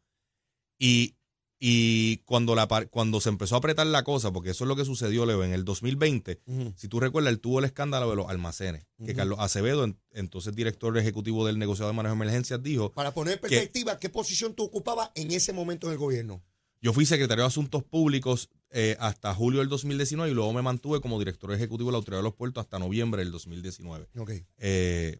Y, 0.80 1.16
y 1.60 2.18
cuando, 2.20 2.56
la, 2.56 2.68
cuando 2.90 3.20
se 3.20 3.28
empezó 3.30 3.56
a 3.56 3.58
apretar 3.58 3.86
la 3.86 4.04
cosa, 4.04 4.32
porque 4.32 4.52
eso 4.52 4.64
es 4.64 4.68
lo 4.70 4.78
que 4.78 4.86
sucedió, 4.86 5.26
Leo, 5.26 5.44
en 5.44 5.54
el 5.54 5.66
2020, 5.66 6.42
si 6.76 6.88
tú 6.88 7.00
recuerdas, 7.00 7.34
él 7.34 7.40
tuvo 7.40 7.60
el 7.60 7.66
escándalo 7.66 8.10
de 8.10 8.16
los 8.16 8.30
almacenes, 8.30 8.88
que 9.06 9.14
Carlos 9.14 9.40
Acevedo, 9.40 9.86
entonces 10.12 10.56
director 10.56 10.98
ejecutivo 10.98 11.46
del 11.46 11.60
negociado 11.60 11.92
de 11.92 11.98
manejo 11.98 12.16
de 12.16 12.24
emergencias, 12.24 12.64
dijo... 12.64 12.94
Para 12.94 13.14
poner 13.14 13.34
en 13.34 13.42
perspectiva, 13.42 14.00
¿qué 14.00 14.10
posición 14.10 14.54
tú 14.54 14.64
ocupabas 14.64 15.12
en 15.16 15.32
ese 15.32 15.52
momento 15.52 15.88
en 15.88 15.94
el 15.94 16.00
gobierno? 16.00 16.42
Yo 16.82 16.94
fui 16.94 17.06
secretario 17.06 17.44
de 17.44 17.48
Asuntos 17.48 17.84
Públicos 17.84 18.50
eh, 18.70 18.96
hasta 19.00 19.34
julio 19.34 19.60
del 19.60 19.68
2019 19.68 20.32
y 20.32 20.34
luego 20.34 20.54
me 20.54 20.62
mantuve 20.62 21.02
como 21.02 21.20
director 21.20 21.52
ejecutivo 21.52 21.90
de 21.90 21.92
la 21.94 21.98
Autoridad 21.98 22.20
de 22.20 22.24
los 22.24 22.36
Puertos 22.36 22.62
hasta 22.62 22.80
noviembre 22.80 23.22
del 23.22 23.32
2019. 23.34 24.08
Okay. 24.16 24.46
Eh, 24.58 25.20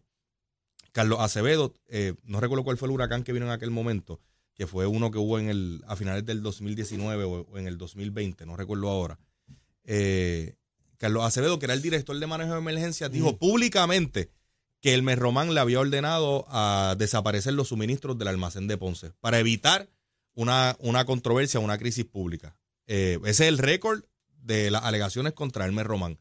Carlos 0.92 1.20
Acevedo, 1.20 1.74
eh, 1.88 2.14
no 2.24 2.40
recuerdo 2.40 2.64
cuál 2.64 2.78
fue 2.78 2.88
el 2.88 2.92
huracán 2.92 3.24
que 3.24 3.32
vino 3.32 3.44
en 3.44 3.52
aquel 3.52 3.70
momento, 3.70 4.20
que 4.60 4.66
fue 4.66 4.86
uno 4.86 5.10
que 5.10 5.16
hubo 5.16 5.38
en 5.38 5.48
el, 5.48 5.82
a 5.86 5.96
finales 5.96 6.26
del 6.26 6.42
2019 6.42 7.24
o, 7.24 7.56
en 7.56 7.66
el 7.66 7.78
2020, 7.78 8.44
no 8.44 8.58
recuerdo 8.58 8.90
ahora. 8.90 9.18
Eh, 9.84 10.54
Carlos 10.98 11.24
Acevedo, 11.24 11.58
que 11.58 11.64
era 11.64 11.72
el 11.72 11.80
director 11.80 12.18
de 12.18 12.26
manejo 12.26 12.52
de 12.52 12.58
emergencias, 12.58 13.10
dijo 13.10 13.38
públicamente 13.38 14.28
que 14.82 14.92
el 14.92 15.16
Román 15.16 15.54
le 15.54 15.60
había 15.60 15.80
ordenado 15.80 16.44
a 16.50 16.94
desaparecer 16.98 17.54
los 17.54 17.68
suministros 17.68 18.18
del 18.18 18.28
almacén 18.28 18.68
de 18.68 18.76
Ponce 18.76 19.12
para 19.20 19.38
evitar 19.38 19.88
una, 20.34 20.76
una 20.80 21.06
controversia, 21.06 21.58
una 21.58 21.78
crisis 21.78 22.04
pública. 22.04 22.54
Eh, 22.86 23.18
ese 23.24 23.44
es 23.44 23.48
el 23.48 23.56
récord 23.56 24.02
de 24.42 24.70
las 24.70 24.84
alegaciones 24.84 25.32
contra 25.32 25.64
Elmer 25.64 25.86
Román. 25.86 26.18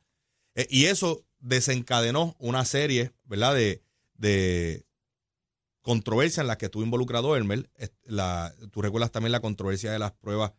y 0.69 0.85
eso 0.85 1.25
desencadenó 1.39 2.37
una 2.39 2.63
serie, 2.63 3.11
¿verdad?, 3.25 3.53
de, 3.53 3.81
de 4.13 4.85
controversia 5.89 6.41
en 6.41 6.47
la 6.47 6.55
que 6.55 6.65
estuvo 6.65 6.83
involucrado 6.83 7.35
Elmer. 7.35 7.67
La, 8.03 8.53
tú 8.71 8.83
recuerdas 8.83 9.11
también 9.11 9.31
la 9.31 9.39
controversia 9.39 9.91
de 9.91 9.97
las 9.97 10.11
pruebas, 10.11 10.51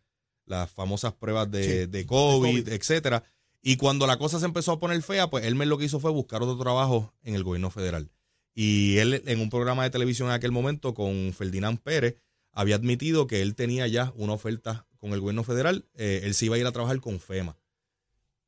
las 0.45 0.69
famosas 0.69 1.13
pruebas 1.13 1.49
de, 1.49 2.05
COVID, 2.05 2.67
etcétera. 2.67 3.23
Y 3.61 3.77
cuando 3.77 4.07
la 4.07 4.17
cosa 4.17 4.41
se 4.41 4.45
empezó 4.45 4.73
a 4.73 4.79
poner 4.81 5.01
fea, 5.01 5.29
pues 5.29 5.45
Elmer 5.45 5.69
lo 5.69 5.77
que 5.77 5.85
hizo 5.85 6.01
fue 6.01 6.11
buscar 6.11 6.43
otro 6.43 6.61
trabajo 6.61 7.13
en 7.23 7.35
el 7.35 7.45
gobierno 7.45 7.69
federal. 7.69 8.11
Y 8.53 8.97
él, 8.97 9.23
en 9.25 9.39
un 9.39 9.49
programa 9.49 9.83
de 9.83 9.89
televisión 9.89 10.27
en 10.27 10.33
aquel 10.33 10.51
momento 10.51 10.93
con 10.93 11.31
Ferdinand 11.31 11.79
Pérez, 11.79 12.17
había 12.51 12.75
admitido 12.75 13.25
que 13.25 13.41
él 13.41 13.55
tenía 13.55 13.87
ya 13.87 14.11
una 14.17 14.33
oferta 14.33 14.85
con 14.97 15.13
el 15.13 15.21
gobierno 15.21 15.45
federal. 15.45 15.85
Eh, 15.95 16.23
él 16.25 16.33
se 16.33 16.47
iba 16.47 16.57
a 16.57 16.59
ir 16.59 16.67
a 16.67 16.73
trabajar 16.73 16.99
con 16.99 17.21
FEMA. 17.21 17.57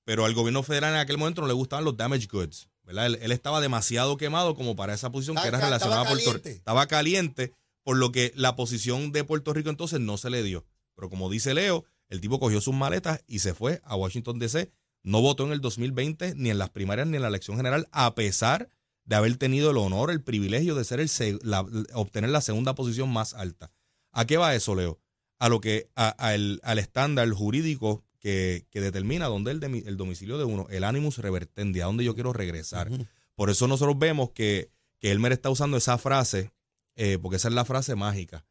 Pero 0.04 0.26
al 0.26 0.34
gobierno 0.34 0.64
federal 0.64 0.96
en 0.96 1.00
aquel 1.00 1.18
momento 1.18 1.40
no 1.40 1.48
le 1.48 1.54
gustaban 1.54 1.86
los 1.86 1.96
damage 1.96 2.28
goods. 2.30 2.68
Él, 2.88 3.32
estaba 3.32 3.62
demasiado 3.62 4.18
quemado 4.18 4.56
como 4.56 4.76
para 4.76 4.94
esa 4.94 5.12
posición 5.12 5.38
que 5.38 5.48
era 5.48 5.60
relacionada 5.60 6.02
a 6.02 6.08
Puerto 6.08 6.34
Rico. 6.34 6.50
Estaba 6.50 6.88
caliente, 6.88 7.54
por 7.84 7.98
lo 7.98 8.12
que 8.12 8.32
la 8.36 8.56
posición 8.56 9.12
de 9.12 9.24
Puerto 9.24 9.54
Rico 9.54 9.70
entonces 9.70 10.00
no 10.00 10.18
se 10.18 10.30
le 10.30 10.44
dio. 10.44 10.66
Pero 10.96 11.10
como 11.10 11.30
dice 11.30 11.54
Leo, 11.54 11.86
el 12.10 12.22
tipo 12.22 12.40
cogió 12.40 12.62
sus 12.62 12.74
maletas 12.74 13.24
y 13.28 13.40
se 13.40 13.54
fue 13.54 13.82
a 13.84 13.96
Washington 13.96 14.40
DC. 14.40 14.72
No 15.02 15.22
votó 15.22 15.46
en 15.46 15.52
el 15.52 15.62
2020 15.62 16.36
ni 16.36 16.50
en 16.50 16.58
las 16.58 16.70
primarias 16.70 17.08
ni 17.08 17.16
en 17.16 17.22
la 17.22 17.28
elección 17.28 17.58
general, 17.58 17.88
a 17.92 18.16
pesar 18.16 18.70
de 19.06 19.16
haber 19.16 19.36
tenido 19.38 19.72
el 19.72 19.78
honor, 19.78 20.12
el 20.12 20.22
privilegio 20.22 20.76
de 20.76 20.86
ser 20.86 21.00
el 21.00 21.40
la, 21.44 21.62
obtener 21.94 22.30
la 22.30 22.42
segunda 22.42 22.76
posición 22.76 23.10
más 23.12 23.34
alta. 23.34 23.72
¿A 24.12 24.26
qué 24.26 24.38
va 24.38 24.56
eso, 24.56 24.76
Leo? 24.76 25.00
A 25.40 25.50
lo 25.50 25.60
que 25.60 25.90
al 25.96 26.80
estándar 26.80 27.30
jurídico 27.32 28.04
que, 28.24 28.66
determina 28.72 29.28
dónde 29.28 29.52
el, 29.52 29.62
el 29.64 29.98
domicilio 29.98 30.38
de 30.38 30.46
uno, 30.46 30.68
el 30.70 30.86
animus 30.86 31.18
revertendi, 31.18 31.82
a 31.82 31.86
dónde 31.86 32.06
yo 32.06 32.14
quiero 32.14 32.32
regresar. 32.32 32.90
Por 33.36 33.50
eso 33.50 33.68
nosotros 33.68 34.00
vemos 34.00 34.32
que, 34.32 34.72
que 35.00 35.12
Elmer 35.12 35.34
está 35.34 35.50
usando 35.50 35.76
esa 35.76 35.98
frase, 35.98 36.52
eh, 36.96 37.20
porque 37.22 37.36
esa 37.36 37.50
es 37.50 37.54
la 37.54 37.66
frase 37.66 37.96
mágica. 37.96 38.46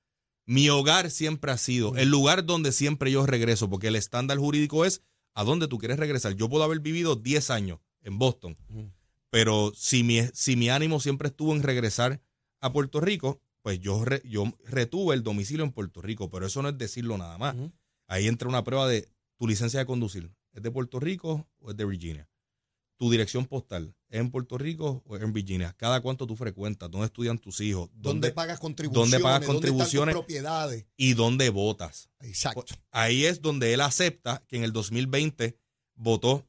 Mi 0.44 0.68
hogar 0.68 1.10
siempre 1.10 1.52
ha 1.52 1.56
sido 1.56 1.96
el 1.96 2.10
lugar 2.10 2.44
donde 2.44 2.72
siempre 2.72 3.10
yo 3.10 3.24
regreso, 3.24 3.70
porque 3.70 3.88
el 3.88 3.96
estándar 3.96 4.36
jurídico 4.38 4.84
es 4.84 5.02
a 5.34 5.44
dónde 5.44 5.68
tú 5.68 5.78
quieres 5.78 5.98
regresar. 5.98 6.34
Yo 6.34 6.50
puedo 6.50 6.64
haber 6.64 6.80
vivido 6.80 7.16
10 7.16 7.50
años 7.50 7.78
en 8.02 8.18
Boston, 8.18 8.56
pero 9.30 9.72
si 9.74 10.02
mi, 10.02 10.20
si 10.34 10.56
mi 10.56 10.68
ánimo 10.68 11.00
siempre 11.00 11.28
estuvo 11.28 11.54
en 11.54 11.62
regresar 11.62 12.20
a 12.60 12.72
Puerto 12.72 13.00
Rico, 13.00 13.40
pues 13.62 13.80
yo, 13.80 14.04
yo 14.24 14.52
retuve 14.64 15.14
el 15.14 15.22
domicilio 15.22 15.64
en 15.64 15.72
Puerto 15.72 16.02
Rico, 16.02 16.28
pero 16.28 16.46
eso 16.46 16.60
no 16.60 16.68
es 16.68 16.76
decirlo 16.76 17.16
nada 17.16 17.38
más. 17.38 17.54
Ahí 18.08 18.26
entra 18.26 18.48
una 18.48 18.64
prueba 18.64 18.86
de 18.88 19.08
tu 19.42 19.49
licencia 19.49 19.80
de 19.80 19.87
conducir. 19.87 20.30
¿Es 20.52 20.62
de 20.62 20.70
Puerto 20.70 21.00
Rico 21.00 21.49
o 21.58 21.72
es 21.72 21.76
de 21.76 21.84
Virginia? 21.84 22.28
Tu 22.96 23.11
dirección 23.11 23.44
postal, 23.46 23.92
¿es 24.08 24.20
en 24.20 24.30
Puerto 24.30 24.56
Rico 24.56 25.02
o 25.04 25.16
es 25.16 25.22
en 25.25 25.32
Virginia? 25.32 25.75
¿Cada 25.76 26.00
cuánto 26.00 26.28
tú 26.28 26.37
frecuentas? 26.37 26.88
¿Dónde 26.88 27.06
estudian 27.06 27.38
tus 27.38 27.61
hijos? 27.61 27.90
¿Dónde, 27.92 28.30
pagas 28.30 28.61
contribuciones? 28.61 29.11
¿Dónde 29.11 29.25
pagas 29.25 29.44
contribuciones? 29.44 30.14
propiedades? 30.14 30.87
Y 30.96 31.14
dónde 31.14 31.50
votas. 31.50 32.08
Exacto. 32.20 32.66
Pues, 32.68 32.78
ahí 32.92 33.25
es 33.25 33.42
donde 33.42 33.75
él 33.75 33.80
acepta 33.80 34.44
que 34.46 34.58
en 34.58 34.62
el 34.62 34.72
2020 34.72 35.58
votó 35.96 36.46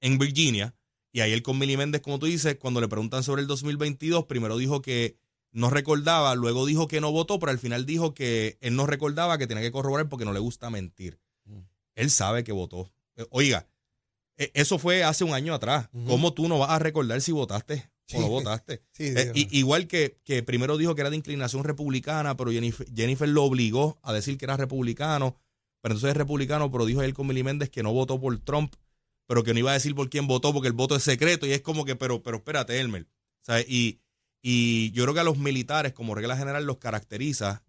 en 0.00 0.16
Virginia. 0.18 0.76
Y 1.10 1.22
ahí 1.22 1.32
el 1.32 1.42
con 1.42 1.58
Milly 1.58 1.76
Méndez, 1.76 2.02
como 2.02 2.20
tú 2.20 2.26
dices, 2.26 2.54
cuando 2.54 2.80
le 2.80 2.86
preguntan 2.86 3.24
sobre 3.24 3.42
el 3.42 3.48
2022, 3.48 4.26
primero 4.26 4.56
dijo 4.58 4.80
que 4.80 5.16
no 5.50 5.70
recordaba, 5.70 6.36
luego 6.36 6.66
dijo 6.66 6.86
que 6.86 7.00
no 7.00 7.10
votó, 7.10 7.40
pero 7.40 7.50
al 7.50 7.58
final 7.58 7.84
dijo 7.84 8.14
que 8.14 8.58
él 8.60 8.76
no 8.76 8.86
recordaba, 8.86 9.38
que 9.38 9.48
tenía 9.48 9.64
que 9.64 9.72
corroborar 9.72 10.08
porque 10.08 10.24
no 10.24 10.32
le 10.32 10.38
gusta 10.38 10.70
mentir. 10.70 11.18
Él 11.94 12.10
sabe 12.10 12.44
que 12.44 12.52
votó. 12.52 12.92
Eh, 13.16 13.26
oiga, 13.30 13.68
e, 14.36 14.50
eso 14.54 14.78
fue 14.78 15.04
hace 15.04 15.24
un 15.24 15.34
año 15.34 15.54
atrás. 15.54 15.88
¿Cómo 16.06 16.32
tú 16.32 16.48
no 16.48 16.58
vas 16.58 16.70
a 16.70 16.78
recordar 16.78 17.20
si 17.20 17.32
votaste 17.32 17.90
o 18.14 18.20
no 18.20 18.28
votaste? 18.28 18.82
Eh, 18.98 19.32
igual 19.34 19.88
que, 19.88 20.20
que, 20.24 20.42
primero 20.42 20.76
dijo 20.76 20.94
que 20.94 21.00
era 21.00 21.10
de 21.10 21.16
inclinación 21.16 21.64
republicana, 21.64 22.36
pero 22.36 22.52
Jennifer, 22.52 22.86
Jennifer, 22.94 23.28
lo 23.28 23.44
obligó 23.44 23.98
a 24.02 24.12
decir 24.12 24.38
que 24.38 24.44
era 24.44 24.56
republicano, 24.56 25.36
pero 25.80 25.94
entonces 25.94 26.10
es 26.10 26.16
republicano, 26.16 26.70
pero 26.70 26.86
dijo 26.86 27.02
él 27.02 27.14
con 27.14 27.26
Milly 27.26 27.42
Méndez 27.42 27.68
que 27.68 27.82
no 27.82 27.92
votó 27.92 28.20
por 28.20 28.38
Trump, 28.38 28.74
pero 29.26 29.42
que 29.42 29.52
no 29.52 29.58
iba 29.58 29.72
a 29.72 29.74
decir 29.74 29.94
por 29.94 30.08
quién 30.08 30.28
votó 30.28 30.52
porque 30.52 30.68
el 30.68 30.74
voto 30.74 30.94
es 30.94 31.02
secreto 31.02 31.46
y 31.46 31.52
es 31.52 31.62
como 31.62 31.84
que, 31.84 31.96
pero, 31.96 32.22
pero 32.22 32.36
espérate, 32.36 32.78
Elmer. 32.78 33.08
Y, 33.66 33.98
y 34.40 34.92
yo 34.92 35.02
creo 35.04 35.14
que 35.14 35.20
a 35.20 35.24
los 35.24 35.38
militares, 35.38 35.92
como 35.92 36.14
regla 36.14 36.36
general, 36.36 36.64
los 36.64 36.78
caracteriza 36.78 37.64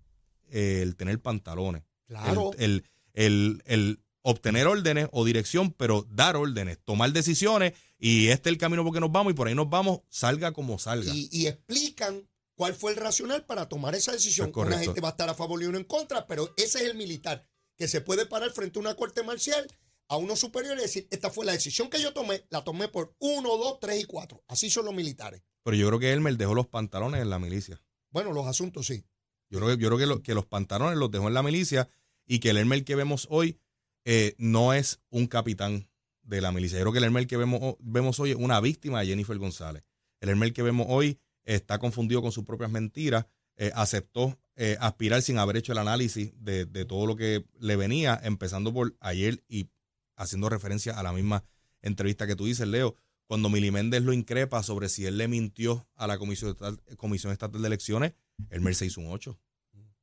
eh, 0.51 0.81
el 0.83 0.95
tener 0.95 1.19
pantalones. 1.19 1.83
Claro. 2.05 2.51
El, 2.57 2.83
el, 3.13 4.02
obtener 4.23 4.67
órdenes 4.67 5.07
o 5.11 5.23
dirección, 5.25 5.71
pero 5.71 6.07
dar 6.09 6.35
órdenes, 6.35 6.79
tomar 6.83 7.11
decisiones 7.11 7.73
y 7.99 8.29
este 8.29 8.49
es 8.49 8.53
el 8.53 8.57
camino 8.57 8.83
por 8.83 8.93
que 8.93 8.99
nos 8.99 9.11
vamos 9.11 9.31
y 9.31 9.35
por 9.35 9.47
ahí 9.47 9.55
nos 9.55 9.69
vamos, 9.69 10.01
salga 10.09 10.51
como 10.51 10.79
salga. 10.79 11.11
Y, 11.13 11.47
explican 11.47 12.27
cuál 12.55 12.73
fue 12.73 12.91
el 12.91 12.97
racional 12.97 13.45
para 13.45 13.69
tomar 13.69 13.95
esa 13.95 14.11
decisión. 14.11 14.51
Una 14.55 14.79
gente 14.79 15.01
va 15.01 15.09
a 15.09 15.11
estar 15.11 15.29
a 15.29 15.35
favor 15.35 15.61
y 15.61 15.65
uno 15.65 15.77
en 15.77 15.83
contra, 15.83 16.25
pero 16.25 16.53
ese 16.57 16.79
es 16.79 16.89
el 16.89 16.95
militar 16.95 17.45
que 17.77 17.87
se 17.87 18.01
puede 18.01 18.25
parar 18.25 18.51
frente 18.51 18.79
a 18.79 18.81
una 18.81 18.95
corte 18.95 19.23
marcial 19.23 19.67
a 20.07 20.17
uno 20.17 20.35
superior 20.35 20.77
y 20.77 20.81
decir, 20.81 21.07
esta 21.11 21.29
fue 21.29 21.45
la 21.45 21.53
decisión 21.53 21.89
que 21.89 22.01
yo 22.01 22.13
tomé, 22.13 22.45
la 22.49 22.63
tomé 22.63 22.87
por 22.87 23.15
uno, 23.19 23.57
dos, 23.57 23.79
tres 23.79 24.01
y 24.01 24.05
cuatro. 24.05 24.43
Así 24.47 24.69
son 24.69 24.85
los 24.85 24.93
militares. 24.93 25.41
Pero 25.63 25.77
yo 25.77 25.87
creo 25.87 25.99
que 25.99 26.11
Elmer 26.11 26.37
dejó 26.37 26.53
los 26.53 26.67
pantalones 26.67 27.21
en 27.21 27.29
la 27.29 27.39
milicia. 27.39 27.81
Bueno, 28.11 28.31
los 28.31 28.45
asuntos 28.47 28.85
sí. 28.85 29.05
Yo 29.49 29.59
creo 29.59 29.75
yo 29.75 29.95
creo 29.95 30.17
que, 30.17 30.23
que 30.23 30.35
los 30.35 30.45
pantalones 30.45 30.97
los 30.97 31.09
dejó 31.09 31.27
en 31.27 31.33
la 31.33 31.43
milicia 31.43 31.89
y 32.25 32.39
que 32.39 32.49
el 32.49 32.57
Elmer 32.57 32.83
que 32.83 32.95
vemos 32.95 33.27
hoy 33.29 33.59
eh, 34.05 34.35
no 34.37 34.73
es 34.73 34.99
un 35.09 35.27
capitán 35.27 35.87
de 36.23 36.41
la 36.41 36.51
milicia. 36.51 36.77
Yo 36.77 36.83
creo 36.83 36.93
que 36.93 36.99
el 36.99 37.05
Elmer 37.05 37.27
que 37.27 37.37
vemos, 37.37 37.75
vemos 37.79 38.19
hoy 38.19 38.31
es 38.31 38.37
una 38.37 38.59
víctima 38.59 39.01
de 39.01 39.07
Jennifer 39.07 39.37
González. 39.37 39.83
El 40.19 40.29
Elmer 40.29 40.53
que 40.53 40.61
vemos 40.61 40.87
hoy 40.89 41.19
está 41.43 41.79
confundido 41.79 42.21
con 42.21 42.31
sus 42.31 42.45
propias 42.45 42.71
mentiras, 42.71 43.25
eh, 43.57 43.71
aceptó 43.75 44.37
eh, 44.55 44.77
aspirar 44.79 45.21
sin 45.21 45.39
haber 45.39 45.57
hecho 45.57 45.71
el 45.71 45.79
análisis 45.79 46.31
de, 46.37 46.65
todo 46.85 47.07
lo 47.07 47.15
que 47.15 47.45
le 47.59 47.75
venía, 47.75 48.19
empezando 48.23 48.71
por 48.71 48.95
ayer 48.99 49.43
y 49.47 49.69
haciendo 50.15 50.47
referencia 50.47 50.93
a 50.93 51.03
la 51.03 51.11
misma 51.11 51.43
entrevista 51.81 52.27
que 52.27 52.35
tú 52.35 52.45
dices, 52.45 52.67
Leo, 52.67 52.95
cuando 53.25 53.49
Mili 53.49 53.71
Méndez 53.71 54.03
lo 54.03 54.13
increpa 54.13 54.61
sobre 54.61 54.89
si 54.89 55.05
él 55.05 55.17
le 55.17 55.27
mintió 55.27 55.87
a 55.95 56.05
la 56.05 56.19
Comisión 56.19 56.51
Estatal, 56.51 56.81
Comisión 56.97 57.31
Estatal 57.31 57.61
de 57.61 57.67
Elecciones, 57.67 58.13
el 58.49 58.61
MER 58.61 58.75
se 58.75 58.85
hizo 58.85 59.01
un 59.01 59.07
8. 59.07 59.39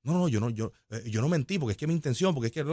No, 0.03 0.15
no, 0.15 0.29
yo 0.29 0.41
no, 0.41 0.49
yo, 0.49 0.73
eh, 0.89 1.03
yo 1.07 1.21
no 1.21 1.29
mentí, 1.29 1.59
porque 1.59 1.73
es 1.73 1.77
que 1.77 1.87
mi 1.87 1.93
intención, 1.93 2.35
porque 2.35 2.47
es 2.47 2.53
que 2.53 2.65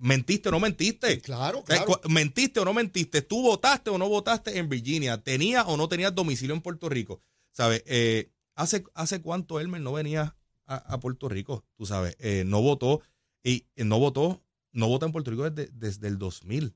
mentiste 0.00 0.50
o 0.50 0.52
no 0.52 0.60
mentiste. 0.60 1.20
Claro, 1.20 1.64
claro. 1.64 2.00
mentiste 2.08 2.60
o 2.60 2.64
no 2.64 2.74
mentiste. 2.74 3.22
Tú 3.22 3.42
votaste 3.42 3.90
o 3.90 3.98
no 3.98 4.08
votaste 4.08 4.58
en 4.58 4.68
Virginia. 4.68 5.22
Tenía 5.22 5.64
o 5.64 5.76
no 5.76 5.88
tenías 5.88 6.14
domicilio 6.14 6.54
en 6.54 6.60
Puerto 6.60 6.88
Rico. 6.88 7.22
¿Sabes? 7.52 7.82
Eh, 7.86 8.30
¿hace, 8.54 8.84
¿Hace 8.94 9.22
cuánto 9.22 9.60
Elmer 9.60 9.80
no 9.80 9.92
venía 9.92 10.36
a, 10.66 11.00
Puerto 11.00 11.28
Rico? 11.28 11.64
Tú 11.76 11.86
sabes, 11.86 12.16
eh, 12.18 12.44
no 12.46 12.60
votó 12.60 13.00
y 13.42 13.66
no 13.76 13.98
votó, 13.98 14.44
no 14.72 14.88
vota 14.88 15.06
en 15.06 15.12
Puerto 15.12 15.30
Rico 15.30 15.48
desde, 15.48 15.70
desde 15.72 16.08
el 16.08 16.18
2000. 16.18 16.74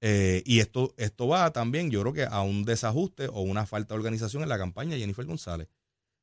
Eh, 0.00 0.42
y 0.46 0.60
esto, 0.60 0.94
esto 0.96 1.26
va 1.26 1.52
también, 1.52 1.90
yo 1.90 2.00
creo 2.02 2.12
que 2.12 2.24
a 2.24 2.42
un 2.42 2.64
desajuste 2.64 3.26
o 3.28 3.40
una 3.40 3.66
falta 3.66 3.94
de 3.94 3.98
organización 3.98 4.42
en 4.42 4.48
la 4.48 4.58
campaña 4.58 4.92
de 4.92 5.00
Jennifer 5.00 5.24
González. 5.24 5.68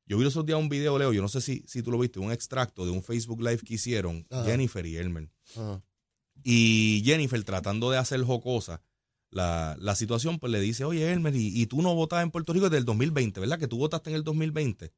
Yo 0.06 0.18
vi 0.18 0.26
esos 0.26 0.46
días 0.46 0.58
un 0.58 0.68
video, 0.68 0.98
Leo, 0.98 1.12
yo 1.12 1.20
no 1.20 1.28
sé 1.28 1.40
si, 1.40 1.64
si 1.66 1.82
tú 1.82 1.90
lo 1.90 1.98
viste, 1.98 2.20
un 2.20 2.30
extracto 2.30 2.84
de 2.84 2.92
un 2.92 3.02
Facebook 3.02 3.40
Live 3.40 3.58
que 3.58 3.74
hicieron 3.74 4.26
Jennifer 4.44 4.86
y 4.86 4.96
Elmer. 4.96 5.28
Y 6.44 7.02
Jennifer 7.04 7.42
tratando 7.42 7.90
de 7.90 7.98
hacer 7.98 8.22
jocosa 8.22 8.82
la, 9.30 9.76
la 9.80 9.96
situación, 9.96 10.38
pues 10.38 10.52
le 10.52 10.60
dice, 10.60 10.84
oye 10.84 11.12
Elmer, 11.12 11.34
y, 11.34 11.66
tú 11.66 11.82
no 11.82 11.94
votas 11.94 12.22
en 12.22 12.30
Puerto 12.30 12.52
Rico 12.52 12.66
desde 12.66 12.78
el 12.78 12.84
2020, 12.84 13.40
¿verdad? 13.40 13.58
Que 13.58 13.66
tú 13.66 13.78
votaste 13.78 14.10
en 14.10 14.16
el 14.16 14.24
2020. 14.24 14.92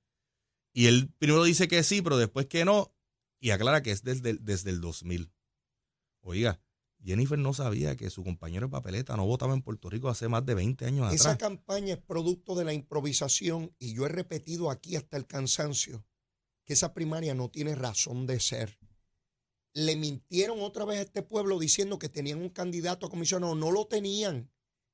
Y 0.74 0.86
él 0.86 1.10
primero 1.18 1.42
dice 1.42 1.68
que 1.68 1.82
sí, 1.82 2.02
pero 2.02 2.18
después 2.18 2.46
que 2.46 2.66
no, 2.66 2.92
y 3.40 3.50
aclara 3.50 3.82
que 3.82 3.92
es 3.92 4.02
desde, 4.02 4.34
desde 4.34 4.70
el 4.70 4.80
2000. 4.80 5.32
Oiga, 6.20 6.60
Jennifer 7.04 7.38
no 7.38 7.54
sabía 7.54 7.96
que 7.96 8.10
su 8.10 8.24
compañero 8.24 8.66
de 8.66 8.72
papeleta 8.72 9.16
no 9.16 9.26
votaba 9.26 9.54
en 9.54 9.62
Puerto 9.62 9.88
Rico 9.88 10.08
hace 10.08 10.28
más 10.28 10.44
de 10.44 10.54
20 10.54 10.84
años 10.84 11.06
atrás. 11.06 11.20
Esa 11.20 11.38
campaña 11.38 11.94
es 11.94 12.00
producto 12.00 12.54
de 12.54 12.64
la 12.64 12.72
improvisación 12.72 13.74
y 13.78 13.94
yo 13.94 14.06
he 14.06 14.08
repetido 14.08 14.70
aquí 14.70 14.96
hasta 14.96 15.16
el 15.16 15.26
cansancio 15.26 16.04
que 16.64 16.74
esa 16.74 16.92
primaria 16.92 17.34
no 17.34 17.50
tiene 17.50 17.74
razón 17.74 18.26
de 18.26 18.40
ser. 18.40 18.78
Le 19.72 19.96
mintieron 19.96 20.60
otra 20.60 20.84
vez 20.84 20.98
a 20.98 21.02
este 21.02 21.22
pueblo 21.22 21.58
diciendo 21.58 21.98
que 21.98 22.10
tenían 22.10 22.42
un 22.42 22.50
candidato 22.50 23.06
a 23.06 23.10
comisionado. 23.10 23.54
No 23.54 23.70
lo 23.70 23.86
tenían. 23.86 24.50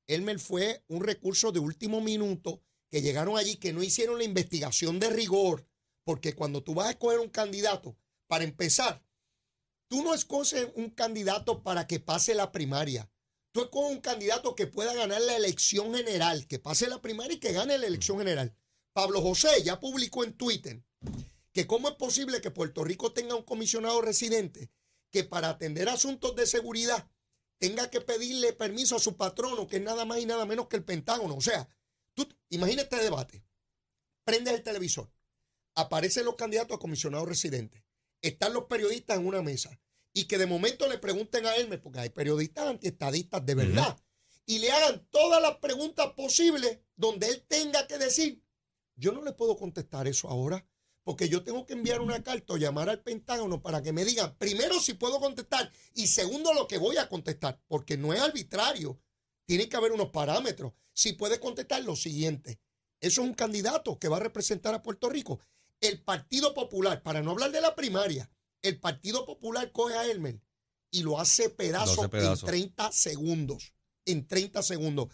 Elmer 0.07 0.39
fue 0.39 0.83
un 0.87 1.03
recurso 1.03 1.51
de 1.51 1.59
último 1.59 1.99
minuto 1.99 2.61
que 2.89 3.01
llegaron 3.01 3.37
allí, 3.37 3.57
que 3.57 3.73
no 3.73 3.83
hicieron 3.83 4.17
la 4.19 4.23
investigación 4.23 4.99
de 4.99 5.09
rigor, 5.09 5.67
porque 6.05 6.33
cuando 6.33 6.63
tú 6.63 6.75
vas 6.75 6.87
a 6.87 6.91
escoger 6.91 7.19
un 7.19 7.29
candidato, 7.29 7.97
para 8.27 8.43
empezar, 8.43 9.04
Tú 9.87 10.03
no 10.03 10.13
escoges 10.13 10.67
un 10.75 10.89
candidato 10.89 11.61
para 11.61 11.85
que 11.85 11.99
pase 11.99 12.33
la 12.33 12.51
primaria. 12.51 13.09
Tú 13.51 13.61
escoges 13.61 13.91
un 13.95 14.01
candidato 14.01 14.55
que 14.55 14.67
pueda 14.67 14.93
ganar 14.93 15.21
la 15.21 15.37
elección 15.37 15.93
general, 15.93 16.47
que 16.47 16.59
pase 16.59 16.89
la 16.89 17.01
primaria 17.01 17.35
y 17.35 17.39
que 17.39 17.53
gane 17.53 17.77
la 17.77 17.85
elección 17.87 18.17
general. 18.17 18.55
Pablo 18.93 19.21
José 19.21 19.63
ya 19.63 19.79
publicó 19.79 20.23
en 20.23 20.33
Twitter 20.33 20.83
que 21.53 21.67
cómo 21.67 21.87
es 21.87 21.95
posible 21.95 22.41
que 22.41 22.51
Puerto 22.51 22.83
Rico 22.83 23.13
tenga 23.13 23.35
un 23.35 23.43
comisionado 23.43 24.01
residente 24.01 24.71
que 25.11 25.23
para 25.23 25.49
atender 25.49 25.87
asuntos 25.87 26.35
de 26.35 26.47
seguridad 26.47 27.09
tenga 27.59 27.89
que 27.89 28.01
pedirle 28.01 28.53
permiso 28.53 28.97
a 28.97 28.99
su 28.99 29.15
patrono, 29.15 29.67
que 29.67 29.77
es 29.77 29.81
nada 29.81 30.03
más 30.03 30.19
y 30.19 30.25
nada 30.25 30.45
menos 30.45 30.67
que 30.67 30.75
el 30.77 30.83
Pentágono. 30.83 31.35
O 31.35 31.41
sea, 31.41 31.69
tú 32.13 32.27
imagínate 32.49 32.95
este 32.95 33.03
debate. 33.05 33.45
Prendes 34.25 34.55
el 34.55 34.63
televisor, 34.63 35.09
aparecen 35.75 36.25
los 36.25 36.35
candidatos 36.35 36.75
a 36.75 36.79
comisionado 36.79 37.25
residente 37.25 37.84
están 38.27 38.53
los 38.53 38.65
periodistas 38.65 39.17
en 39.17 39.27
una 39.27 39.41
mesa 39.41 39.79
y 40.13 40.25
que 40.25 40.37
de 40.37 40.47
momento 40.47 40.87
le 40.87 40.97
pregunten 40.97 41.45
a 41.45 41.55
él, 41.55 41.79
porque 41.81 41.99
hay 41.99 42.09
periodistas 42.09 42.67
antiestadistas 42.67 43.45
de 43.45 43.55
verdad, 43.55 43.97
y 44.45 44.59
le 44.59 44.71
hagan 44.71 45.05
todas 45.09 45.41
las 45.41 45.57
preguntas 45.57 46.13
posibles 46.15 46.79
donde 46.95 47.27
él 47.27 47.45
tenga 47.47 47.85
que 47.87 47.97
decir, 47.97 48.41
yo 48.95 49.11
no 49.11 49.21
le 49.21 49.33
puedo 49.33 49.57
contestar 49.57 50.07
eso 50.07 50.29
ahora, 50.29 50.65
porque 51.03 51.27
yo 51.29 51.43
tengo 51.43 51.65
que 51.65 51.73
enviar 51.73 52.01
una 52.01 52.23
carta 52.23 52.53
o 52.53 52.57
llamar 52.57 52.89
al 52.89 53.03
Pentágono 53.03 53.61
para 53.61 53.81
que 53.81 53.91
me 53.91 54.05
digan, 54.05 54.35
primero, 54.37 54.79
si 54.79 54.93
puedo 54.93 55.19
contestar 55.19 55.71
y 55.93 56.07
segundo, 56.07 56.53
lo 56.53 56.67
que 56.67 56.77
voy 56.77 56.97
a 56.97 57.09
contestar, 57.09 57.61
porque 57.67 57.97
no 57.97 58.13
es 58.13 58.21
arbitrario, 58.21 58.99
tiene 59.45 59.69
que 59.69 59.77
haber 59.77 59.91
unos 59.91 60.09
parámetros. 60.09 60.73
Si 60.93 61.13
puede 61.13 61.39
contestar 61.39 61.83
lo 61.83 61.95
siguiente, 61.95 62.59
eso 62.99 63.21
es 63.21 63.27
un 63.27 63.33
candidato 63.33 63.99
que 63.99 64.07
va 64.07 64.17
a 64.17 64.21
representar 64.21 64.73
a 64.73 64.81
Puerto 64.81 65.09
Rico 65.09 65.39
el 65.81 66.01
Partido 66.01 66.53
Popular, 66.53 67.03
para 67.03 67.21
no 67.21 67.31
hablar 67.31 67.51
de 67.51 67.61
la 67.61 67.75
primaria, 67.75 68.31
el 68.61 68.79
Partido 68.79 69.25
Popular 69.25 69.71
coge 69.71 69.95
a 69.95 70.05
Elmer 70.09 70.41
y 70.91 71.03
lo 71.03 71.19
hace 71.19 71.49
pedazo, 71.49 72.09
en 72.11 72.37
30 72.37 72.91
segundos. 72.91 73.73
En 74.05 74.27
30 74.27 74.63
segundos. 74.63 75.09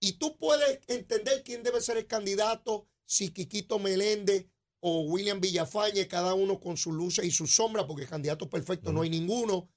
Y 0.00 0.12
tú 0.14 0.36
puedes 0.38 0.80
entender 0.86 1.42
quién 1.44 1.62
debe 1.62 1.80
ser 1.80 1.96
el 1.96 2.06
candidato, 2.06 2.88
si 3.04 3.30
Quiquito 3.30 3.78
Meléndez 3.78 4.46
o 4.80 5.00
William 5.02 5.40
Villafañe, 5.40 6.06
cada 6.06 6.34
uno 6.34 6.60
con 6.60 6.76
sus 6.76 6.94
luces 6.94 7.24
y 7.24 7.30
sus 7.30 7.54
sombras, 7.54 7.86
porque 7.86 8.06
candidatos 8.06 8.48
perfectos 8.48 8.92
no 8.94 9.02
hay 9.02 9.10
ninguno, 9.10 9.68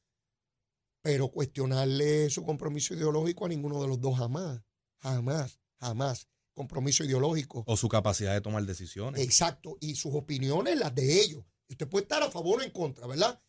pero 1.01 1.29
cuestionarle 1.29 2.29
su 2.29 2.43
compromiso 2.43 2.93
ideológico 2.93 3.45
a 3.45 3.49
ninguno 3.49 3.81
de 3.81 3.87
los 3.87 3.99
dos 3.99 4.17
jamás, 4.17 4.61
jamás, 4.99 5.59
jamás. 5.79 6.27
Compromiso 6.61 7.03
ideológico. 7.03 7.63
O 7.65 7.75
su 7.75 7.89
capacidad 7.89 8.33
de 8.33 8.41
tomar 8.41 8.63
decisiones. 8.63 9.19
Exacto, 9.19 9.77
y 9.79 9.95
sus 9.95 10.13
opiniones, 10.13 10.77
las 10.77 10.93
de 10.93 11.19
ellos. 11.19 11.43
Usted 11.67 11.87
puede 11.87 12.03
estar 12.03 12.21
a 12.21 12.29
favor 12.29 12.59
o 12.59 12.63
en 12.63 12.69
contra, 12.69 13.07
¿verdad? 13.07 13.41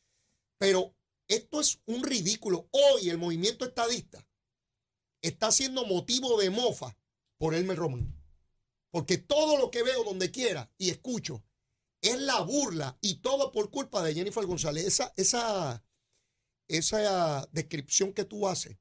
Pero 0.57 0.97
esto 1.29 1.61
es 1.61 1.83
un 1.85 2.03
ridículo. 2.05 2.71
Hoy 2.71 3.11
el 3.11 3.19
movimiento 3.19 3.67
estadista 3.67 4.27
está 5.21 5.53
siendo 5.53 5.85
motivo 5.85 6.41
de 6.41 6.49
mofa 6.49 6.97
por 7.37 7.55
Elmer 7.55 7.77
Román. 7.77 8.19
Porque 8.91 9.19
todo 9.19 9.59
lo 9.59 9.71
que 9.71 9.83
veo 9.83 10.05
donde 10.05 10.31
quiera 10.31 10.73
y 10.79 10.89
escucho 10.89 11.45
es 12.01 12.19
la 12.19 12.41
burla 12.41 12.97
y 13.03 13.17
todo 13.17 13.53
por 13.53 13.71
culpa 13.71 14.03
de 14.03 14.15
Jennifer 14.15 14.47
González. 14.47 14.87
Esa, 14.87 15.13
esa, 15.19 15.85
esa 16.67 17.47
descripción 17.53 18.15
que 18.15 18.25
tú 18.25 18.49
haces 18.49 18.79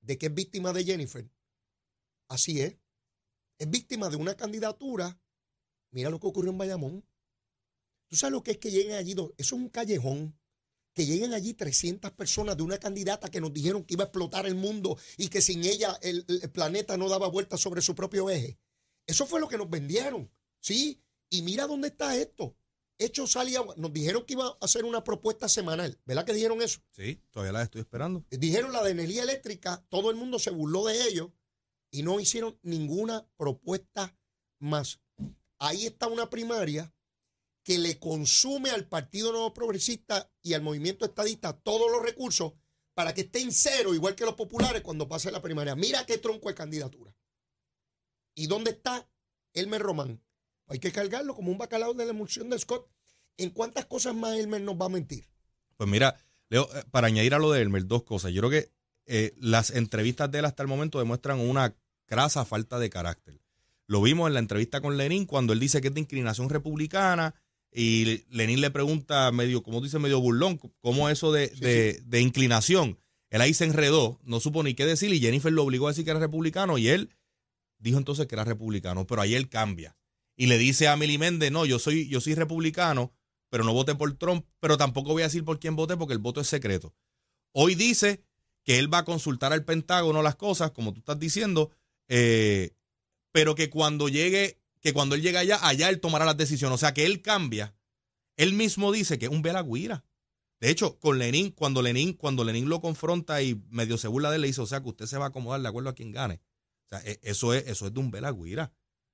de 0.00 0.16
que 0.16 0.26
es 0.26 0.34
víctima 0.34 0.72
de 0.72 0.84
Jennifer, 0.84 1.30
así 2.28 2.62
es. 2.62 2.78
Es 3.58 3.70
víctima 3.70 4.08
de 4.08 4.16
una 4.16 4.36
candidatura. 4.36 5.18
Mira 5.90 6.10
lo 6.10 6.18
que 6.18 6.26
ocurrió 6.26 6.50
en 6.50 6.58
Bayamón. 6.58 7.04
¿Tú 8.08 8.16
sabes 8.16 8.32
lo 8.32 8.42
que 8.42 8.52
es 8.52 8.58
que 8.58 8.70
lleguen 8.70 8.96
allí? 8.96 9.12
Eso 9.12 9.32
es 9.36 9.52
un 9.52 9.68
callejón. 9.68 10.38
Que 10.92 11.06
lleguen 11.06 11.34
allí 11.34 11.54
300 11.54 12.12
personas 12.12 12.56
de 12.56 12.62
una 12.62 12.78
candidata 12.78 13.28
que 13.28 13.40
nos 13.40 13.52
dijeron 13.52 13.84
que 13.84 13.94
iba 13.94 14.04
a 14.04 14.06
explotar 14.06 14.46
el 14.46 14.54
mundo 14.54 14.96
y 15.16 15.28
que 15.28 15.40
sin 15.40 15.64
ella 15.64 15.98
el, 16.02 16.24
el 16.28 16.50
planeta 16.50 16.96
no 16.96 17.08
daba 17.08 17.28
vuelta 17.28 17.56
sobre 17.56 17.82
su 17.82 17.94
propio 17.94 18.30
eje. 18.30 18.58
Eso 19.06 19.26
fue 19.26 19.40
lo 19.40 19.48
que 19.48 19.58
nos 19.58 19.68
vendieron. 19.68 20.30
¿Sí? 20.60 21.00
Y 21.30 21.42
mira 21.42 21.66
dónde 21.66 21.88
está 21.88 22.16
esto. 22.16 22.56
Hecho 22.96 23.26
salía, 23.26 23.60
nos 23.76 23.92
dijeron 23.92 24.24
que 24.24 24.34
iba 24.34 24.46
a 24.46 24.56
hacer 24.60 24.84
una 24.84 25.02
propuesta 25.02 25.48
semanal. 25.48 25.98
¿Verdad 26.04 26.24
que 26.24 26.32
dijeron 26.32 26.62
eso? 26.62 26.80
Sí, 26.90 27.20
todavía 27.30 27.52
la 27.52 27.62
estoy 27.62 27.80
esperando. 27.80 28.24
Dijeron 28.30 28.72
la 28.72 28.84
de 28.84 28.92
energía 28.92 29.24
eléctrica, 29.24 29.84
todo 29.88 30.10
el 30.10 30.16
mundo 30.16 30.38
se 30.38 30.50
burló 30.50 30.84
de 30.84 31.08
ellos 31.08 31.30
y 31.94 32.02
no 32.02 32.18
hicieron 32.18 32.58
ninguna 32.62 33.24
propuesta 33.36 34.18
más. 34.58 35.00
Ahí 35.60 35.86
está 35.86 36.08
una 36.08 36.28
primaria 36.28 36.92
que 37.62 37.78
le 37.78 38.00
consume 38.00 38.70
al 38.70 38.88
Partido 38.88 39.30
Nuevo 39.30 39.54
Progresista 39.54 40.28
y 40.42 40.54
al 40.54 40.62
movimiento 40.62 41.04
estadista 41.04 41.52
todos 41.52 41.88
los 41.92 42.02
recursos 42.02 42.54
para 42.94 43.14
que 43.14 43.20
esté 43.20 43.42
en 43.42 43.52
cero, 43.52 43.94
igual 43.94 44.16
que 44.16 44.24
los 44.24 44.34
populares, 44.34 44.82
cuando 44.82 45.08
pase 45.08 45.30
la 45.30 45.40
primaria. 45.40 45.76
Mira 45.76 46.04
qué 46.04 46.18
tronco 46.18 46.48
de 46.48 46.56
candidatura. 46.56 47.14
¿Y 48.34 48.48
dónde 48.48 48.72
está 48.72 49.08
Elmer 49.52 49.80
Román? 49.80 50.20
Hay 50.66 50.80
que 50.80 50.90
cargarlo 50.90 51.36
como 51.36 51.52
un 51.52 51.58
bacalao 51.58 51.94
de 51.94 52.06
la 52.06 52.10
emulsión 52.10 52.50
de 52.50 52.58
Scott. 52.58 52.90
¿En 53.36 53.50
cuántas 53.50 53.86
cosas 53.86 54.16
más 54.16 54.34
Elmer 54.36 54.62
nos 54.62 54.74
va 54.74 54.86
a 54.86 54.88
mentir? 54.88 55.28
Pues 55.76 55.88
mira, 55.88 56.16
Leo, 56.48 56.68
eh, 56.74 56.82
para 56.90 57.06
añadir 57.06 57.34
a 57.34 57.38
lo 57.38 57.52
de 57.52 57.62
Elmer, 57.62 57.86
dos 57.86 58.02
cosas. 58.02 58.32
Yo 58.32 58.40
creo 58.40 58.50
que 58.50 58.72
eh, 59.06 59.32
las 59.38 59.70
entrevistas 59.70 60.28
de 60.32 60.40
él 60.40 60.44
hasta 60.44 60.64
el 60.64 60.68
momento 60.68 60.98
demuestran 60.98 61.38
una 61.38 61.76
crasa 62.06 62.44
falta 62.44 62.78
de 62.78 62.90
carácter. 62.90 63.40
Lo 63.86 64.00
vimos 64.00 64.28
en 64.28 64.34
la 64.34 64.40
entrevista 64.40 64.80
con 64.80 64.96
Lenin 64.96 65.26
cuando 65.26 65.52
él 65.52 65.60
dice 65.60 65.80
que 65.80 65.88
es 65.88 65.94
de 65.94 66.00
inclinación 66.00 66.48
republicana 66.48 67.34
y 67.70 68.24
Lenin 68.30 68.60
le 68.60 68.70
pregunta 68.70 69.30
medio, 69.32 69.62
como 69.62 69.80
dice, 69.80 69.98
medio 69.98 70.20
burlón, 70.20 70.58
cómo 70.80 71.08
eso 71.08 71.32
de, 71.32 71.48
de, 71.48 72.00
de 72.04 72.20
inclinación. 72.20 72.98
Él 73.30 73.40
ahí 73.40 73.52
se 73.52 73.64
enredó, 73.64 74.20
no 74.22 74.40
supo 74.40 74.62
ni 74.62 74.74
qué 74.74 74.86
decir 74.86 75.12
y 75.12 75.20
Jennifer 75.20 75.52
lo 75.52 75.64
obligó 75.64 75.88
a 75.88 75.90
decir 75.90 76.04
que 76.04 76.12
era 76.12 76.20
republicano 76.20 76.78
y 76.78 76.88
él 76.88 77.10
dijo 77.78 77.98
entonces 77.98 78.26
que 78.26 78.34
era 78.34 78.44
republicano, 78.44 79.06
pero 79.06 79.20
ahí 79.20 79.34
él 79.34 79.48
cambia 79.48 79.96
y 80.36 80.46
le 80.46 80.58
dice 80.58 80.88
a 80.88 80.96
Mili 80.96 81.18
Méndez, 81.18 81.52
no, 81.52 81.64
yo 81.64 81.78
soy, 81.78 82.08
yo 82.08 82.20
soy 82.20 82.34
republicano, 82.34 83.12
pero 83.50 83.64
no 83.64 83.72
voté 83.72 83.94
por 83.94 84.12
Trump, 84.16 84.46
pero 84.60 84.76
tampoco 84.76 85.12
voy 85.12 85.22
a 85.22 85.26
decir 85.26 85.44
por 85.44 85.60
quién 85.60 85.76
voté 85.76 85.96
porque 85.96 86.14
el 86.14 86.18
voto 86.18 86.40
es 86.40 86.48
secreto. 86.48 86.94
Hoy 87.52 87.74
dice 87.74 88.24
que 88.64 88.78
él 88.78 88.92
va 88.92 88.98
a 88.98 89.04
consultar 89.04 89.52
al 89.52 89.64
Pentágono 89.64 90.22
las 90.22 90.36
cosas, 90.36 90.72
como 90.72 90.92
tú 90.92 91.00
estás 91.00 91.18
diciendo, 91.18 91.70
eh, 92.08 92.74
pero 93.32 93.54
que 93.54 93.70
cuando 93.70 94.08
llegue, 94.08 94.60
que 94.80 94.92
cuando 94.92 95.14
él 95.14 95.22
llegue 95.22 95.38
allá, 95.38 95.58
allá 95.66 95.88
él 95.88 96.00
tomará 96.00 96.24
las 96.24 96.36
decisiones. 96.36 96.74
O 96.74 96.78
sea, 96.78 96.94
que 96.94 97.06
él 97.06 97.22
cambia. 97.22 97.74
Él 98.36 98.52
mismo 98.52 98.92
dice 98.92 99.18
que 99.18 99.26
es 99.26 99.32
un 99.32 99.42
velagüira. 99.42 100.04
De 100.60 100.70
hecho, 100.70 100.98
con 100.98 101.18
Lenin, 101.18 101.50
cuando 101.50 101.82
Lenin, 101.82 102.14
cuando 102.14 102.44
Lenin 102.44 102.68
lo 102.68 102.80
confronta 102.80 103.42
y 103.42 103.60
medio 103.70 103.98
se 103.98 104.08
burla 104.08 104.30
de 104.30 104.36
él, 104.36 104.42
le 104.42 104.48
dice, 104.48 104.60
o 104.60 104.66
sea, 104.66 104.82
que 104.82 104.88
usted 104.88 105.06
se 105.06 105.18
va 105.18 105.26
a 105.26 105.28
acomodar 105.28 105.60
de 105.60 105.68
acuerdo 105.68 105.90
a 105.90 105.94
quien 105.94 106.12
gane. 106.12 106.40
O 106.86 106.88
sea, 106.88 107.00
e, 107.04 107.20
eso 107.22 107.52
es, 107.54 107.66
eso 107.66 107.86
es 107.86 107.94
de 107.94 108.00
un 108.00 108.10
velagüira. 108.10 108.72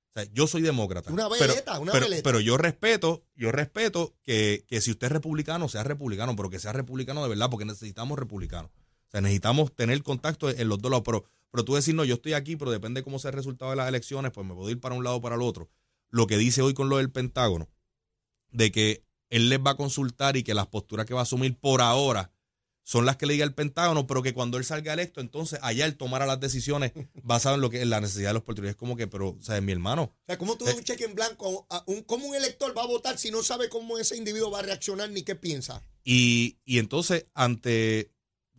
O 0.09 0.13
sea, 0.13 0.31
yo 0.33 0.45
soy 0.45 0.61
demócrata. 0.61 1.11
Una 1.11 1.29
pero, 1.29 1.47
veleta, 1.47 1.79
una 1.79 1.91
pero, 1.93 2.05
veleta. 2.05 2.23
pero 2.23 2.39
yo 2.39 2.57
respeto, 2.57 3.25
yo 3.35 3.51
respeto 3.51 4.13
que, 4.23 4.65
que 4.67 4.81
si 4.81 4.91
usted 4.91 5.07
es 5.07 5.13
republicano, 5.13 5.67
sea 5.69 5.83
republicano, 5.83 6.35
pero 6.35 6.49
que 6.49 6.59
sea 6.59 6.73
republicano 6.73 7.23
de 7.23 7.29
verdad, 7.29 7.49
porque 7.49 7.65
necesitamos 7.65 8.19
republicanos. 8.19 8.71
O 8.71 9.11
sea, 9.11 9.21
necesitamos 9.21 9.75
tener 9.75 10.01
contacto 10.03 10.49
en 10.49 10.69
los 10.69 10.79
dos 10.79 10.91
lados. 10.91 11.03
Pero, 11.05 11.25
pero 11.51 11.65
tú 11.65 11.75
decir, 11.75 11.93
no, 11.93 12.05
yo 12.05 12.15
estoy 12.15 12.33
aquí, 12.33 12.55
pero 12.55 12.71
depende 12.71 13.01
de 13.01 13.03
cómo 13.03 13.19
sea 13.19 13.29
el 13.29 13.35
resultado 13.35 13.71
de 13.71 13.77
las 13.77 13.87
elecciones, 13.87 14.31
pues 14.31 14.47
me 14.47 14.53
puedo 14.53 14.69
ir 14.69 14.79
para 14.79 14.95
un 14.95 15.03
lado 15.03 15.17
o 15.17 15.21
para 15.21 15.35
el 15.35 15.41
otro. 15.41 15.69
Lo 16.09 16.27
que 16.27 16.37
dice 16.37 16.61
hoy 16.61 16.73
con 16.73 16.89
lo 16.89 16.97
del 16.97 17.11
Pentágono, 17.11 17.69
de 18.49 18.71
que 18.71 19.05
él 19.29 19.49
les 19.49 19.59
va 19.59 19.71
a 19.71 19.77
consultar 19.77 20.37
y 20.37 20.43
que 20.43 20.53
las 20.53 20.67
posturas 20.67 21.05
que 21.05 21.13
va 21.13 21.21
a 21.21 21.23
asumir 21.23 21.57
por 21.59 21.81
ahora 21.81 22.33
son 22.83 23.05
las 23.05 23.15
que 23.15 23.25
le 23.25 23.33
diga 23.33 23.45
el 23.45 23.53
Pentágono, 23.53 24.07
pero 24.07 24.23
que 24.23 24.33
cuando 24.33 24.57
él 24.57 24.65
salga 24.65 24.93
electo, 24.93 25.21
entonces 25.21 25.59
allá 25.61 25.85
él 25.85 25.97
tomará 25.97 26.25
las 26.25 26.39
decisiones 26.39 26.91
basadas 27.23 27.55
en 27.55 27.61
lo 27.61 27.69
que 27.69 27.81
en 27.81 27.89
la 27.89 28.01
necesidad 28.01 28.29
de 28.29 28.33
los 28.33 28.43
puertorriqueños. 28.43 28.75
Es 28.75 28.79
como 28.79 28.95
que, 28.95 29.07
pero, 29.07 29.37
sea, 29.41 29.61
mi 29.61 29.71
hermano, 29.71 30.03
O 30.03 30.23
sea, 30.25 30.37
¿cómo 30.37 30.57
tú 30.57 30.65
das 30.65 30.75
un 30.75 30.83
cheque 30.83 31.05
en 31.05 31.15
blanco? 31.15 31.67
a 31.69 31.83
un, 31.87 32.01
¿Cómo 32.03 32.27
un 32.27 32.35
elector 32.35 32.75
va 32.77 32.83
a 32.83 32.87
votar 32.87 33.17
si 33.17 33.31
no 33.31 33.43
sabe 33.43 33.69
cómo 33.69 33.97
ese 33.97 34.17
individuo 34.17 34.51
va 34.51 34.59
a 34.59 34.63
reaccionar 34.63 35.09
ni 35.09 35.23
qué 35.23 35.35
piensa? 35.35 35.85
Y, 36.03 36.57
y 36.65 36.79
entonces, 36.79 37.27
ante, 37.33 38.11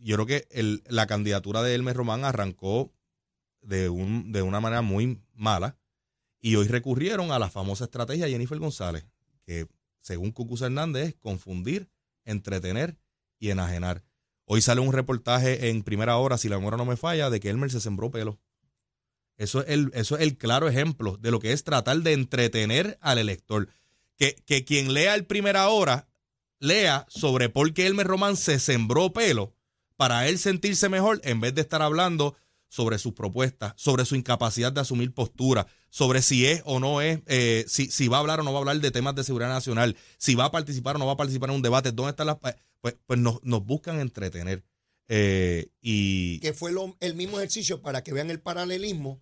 yo 0.03 0.15
creo 0.15 0.25
que 0.25 0.81
la 0.87 1.07
candidatura 1.07 1.61
de 1.61 1.75
Elmer 1.75 1.95
Román 1.95 2.25
arrancó 2.25 2.93
de, 3.61 3.89
un, 3.89 4.31
de 4.31 4.41
una 4.41 4.59
manera 4.59 4.81
muy 4.81 5.21
mala 5.33 5.77
y 6.41 6.55
hoy 6.57 6.67
recurrieron 6.67 7.31
a 7.31 7.39
la 7.39 7.49
famosa 7.49 7.85
estrategia 7.85 8.25
de 8.25 8.31
Jennifer 8.31 8.59
González, 8.59 9.05
que 9.45 9.67
según 10.01 10.31
Cucuz 10.31 10.61
Hernández 10.61 11.07
es 11.07 11.15
confundir, 11.15 11.89
entretener 12.25 12.97
y 13.39 13.49
enajenar. 13.49 14.03
Hoy 14.45 14.61
sale 14.61 14.81
un 14.81 14.91
reportaje 14.91 15.69
en 15.69 15.83
primera 15.83 16.17
hora, 16.17 16.37
si 16.37 16.49
la 16.49 16.57
memoria 16.57 16.77
no 16.77 16.85
me 16.85 16.97
falla, 16.97 17.29
de 17.29 17.39
que 17.39 17.49
Elmer 17.49 17.71
se 17.71 17.79
sembró 17.79 18.11
pelo. 18.11 18.39
Eso 19.37 19.61
es 19.61 19.69
el, 19.69 19.89
eso 19.93 20.17
es 20.17 20.21
el 20.21 20.37
claro 20.37 20.67
ejemplo 20.67 21.17
de 21.17 21.31
lo 21.31 21.39
que 21.39 21.53
es 21.53 21.63
tratar 21.63 21.97
de 22.01 22.11
entretener 22.11 22.97
al 23.01 23.19
elector. 23.19 23.69
Que, 24.17 24.35
que 24.45 24.65
quien 24.65 24.93
lea 24.93 25.15
el 25.15 25.25
primera 25.25 25.69
hora 25.69 26.09
lea 26.59 27.05
sobre 27.09 27.47
por 27.47 27.73
qué 27.73 27.87
Elmer 27.87 28.05
Román 28.05 28.35
se 28.35 28.59
sembró 28.59 29.13
pelo 29.13 29.55
para 29.95 30.27
él 30.27 30.39
sentirse 30.39 30.89
mejor 30.89 31.21
en 31.23 31.39
vez 31.39 31.53
de 31.55 31.61
estar 31.61 31.81
hablando 31.81 32.35
sobre 32.67 32.97
sus 32.97 33.13
propuestas, 33.13 33.73
sobre 33.75 34.03
su 34.05 34.15
incapacidad 34.15 34.71
de 34.73 34.81
asumir 34.81 35.13
postura, 35.13 35.67
sobre 35.89 36.23
si 36.23 36.47
es 36.47 36.63
o 36.65 36.79
no 36.79 37.01
es, 37.01 37.19
eh, 37.27 37.65
si, 37.67 37.91
si 37.91 38.07
va 38.07 38.17
a 38.17 38.19
hablar 38.21 38.39
o 38.39 38.43
no 38.43 38.51
va 38.51 38.57
a 38.57 38.61
hablar 38.61 38.79
de 38.79 38.89
temas 38.89 39.13
de 39.13 39.23
seguridad 39.23 39.49
nacional, 39.49 39.95
si 40.17 40.33
va 40.33 40.45
a 40.45 40.51
participar 40.51 40.95
o 40.95 40.99
no 40.99 41.05
va 41.05 41.13
a 41.13 41.17
participar 41.17 41.49
en 41.51 41.57
un 41.57 41.61
debate, 41.61 41.91
dónde 41.91 42.11
están 42.11 42.27
las... 42.27 42.37
Pues, 42.81 42.97
pues 43.05 43.19
nos, 43.19 43.41
nos 43.43 43.63
buscan 43.63 43.99
entretener. 43.99 44.63
Eh, 45.07 45.69
y 45.81 46.39
Que 46.39 46.53
fue 46.53 46.71
lo- 46.71 46.97
el 46.99 47.13
mismo 47.15 47.37
ejercicio 47.37 47.81
para 47.81 48.03
que 48.03 48.11
vean 48.13 48.31
el 48.31 48.41
paralelismo 48.41 49.21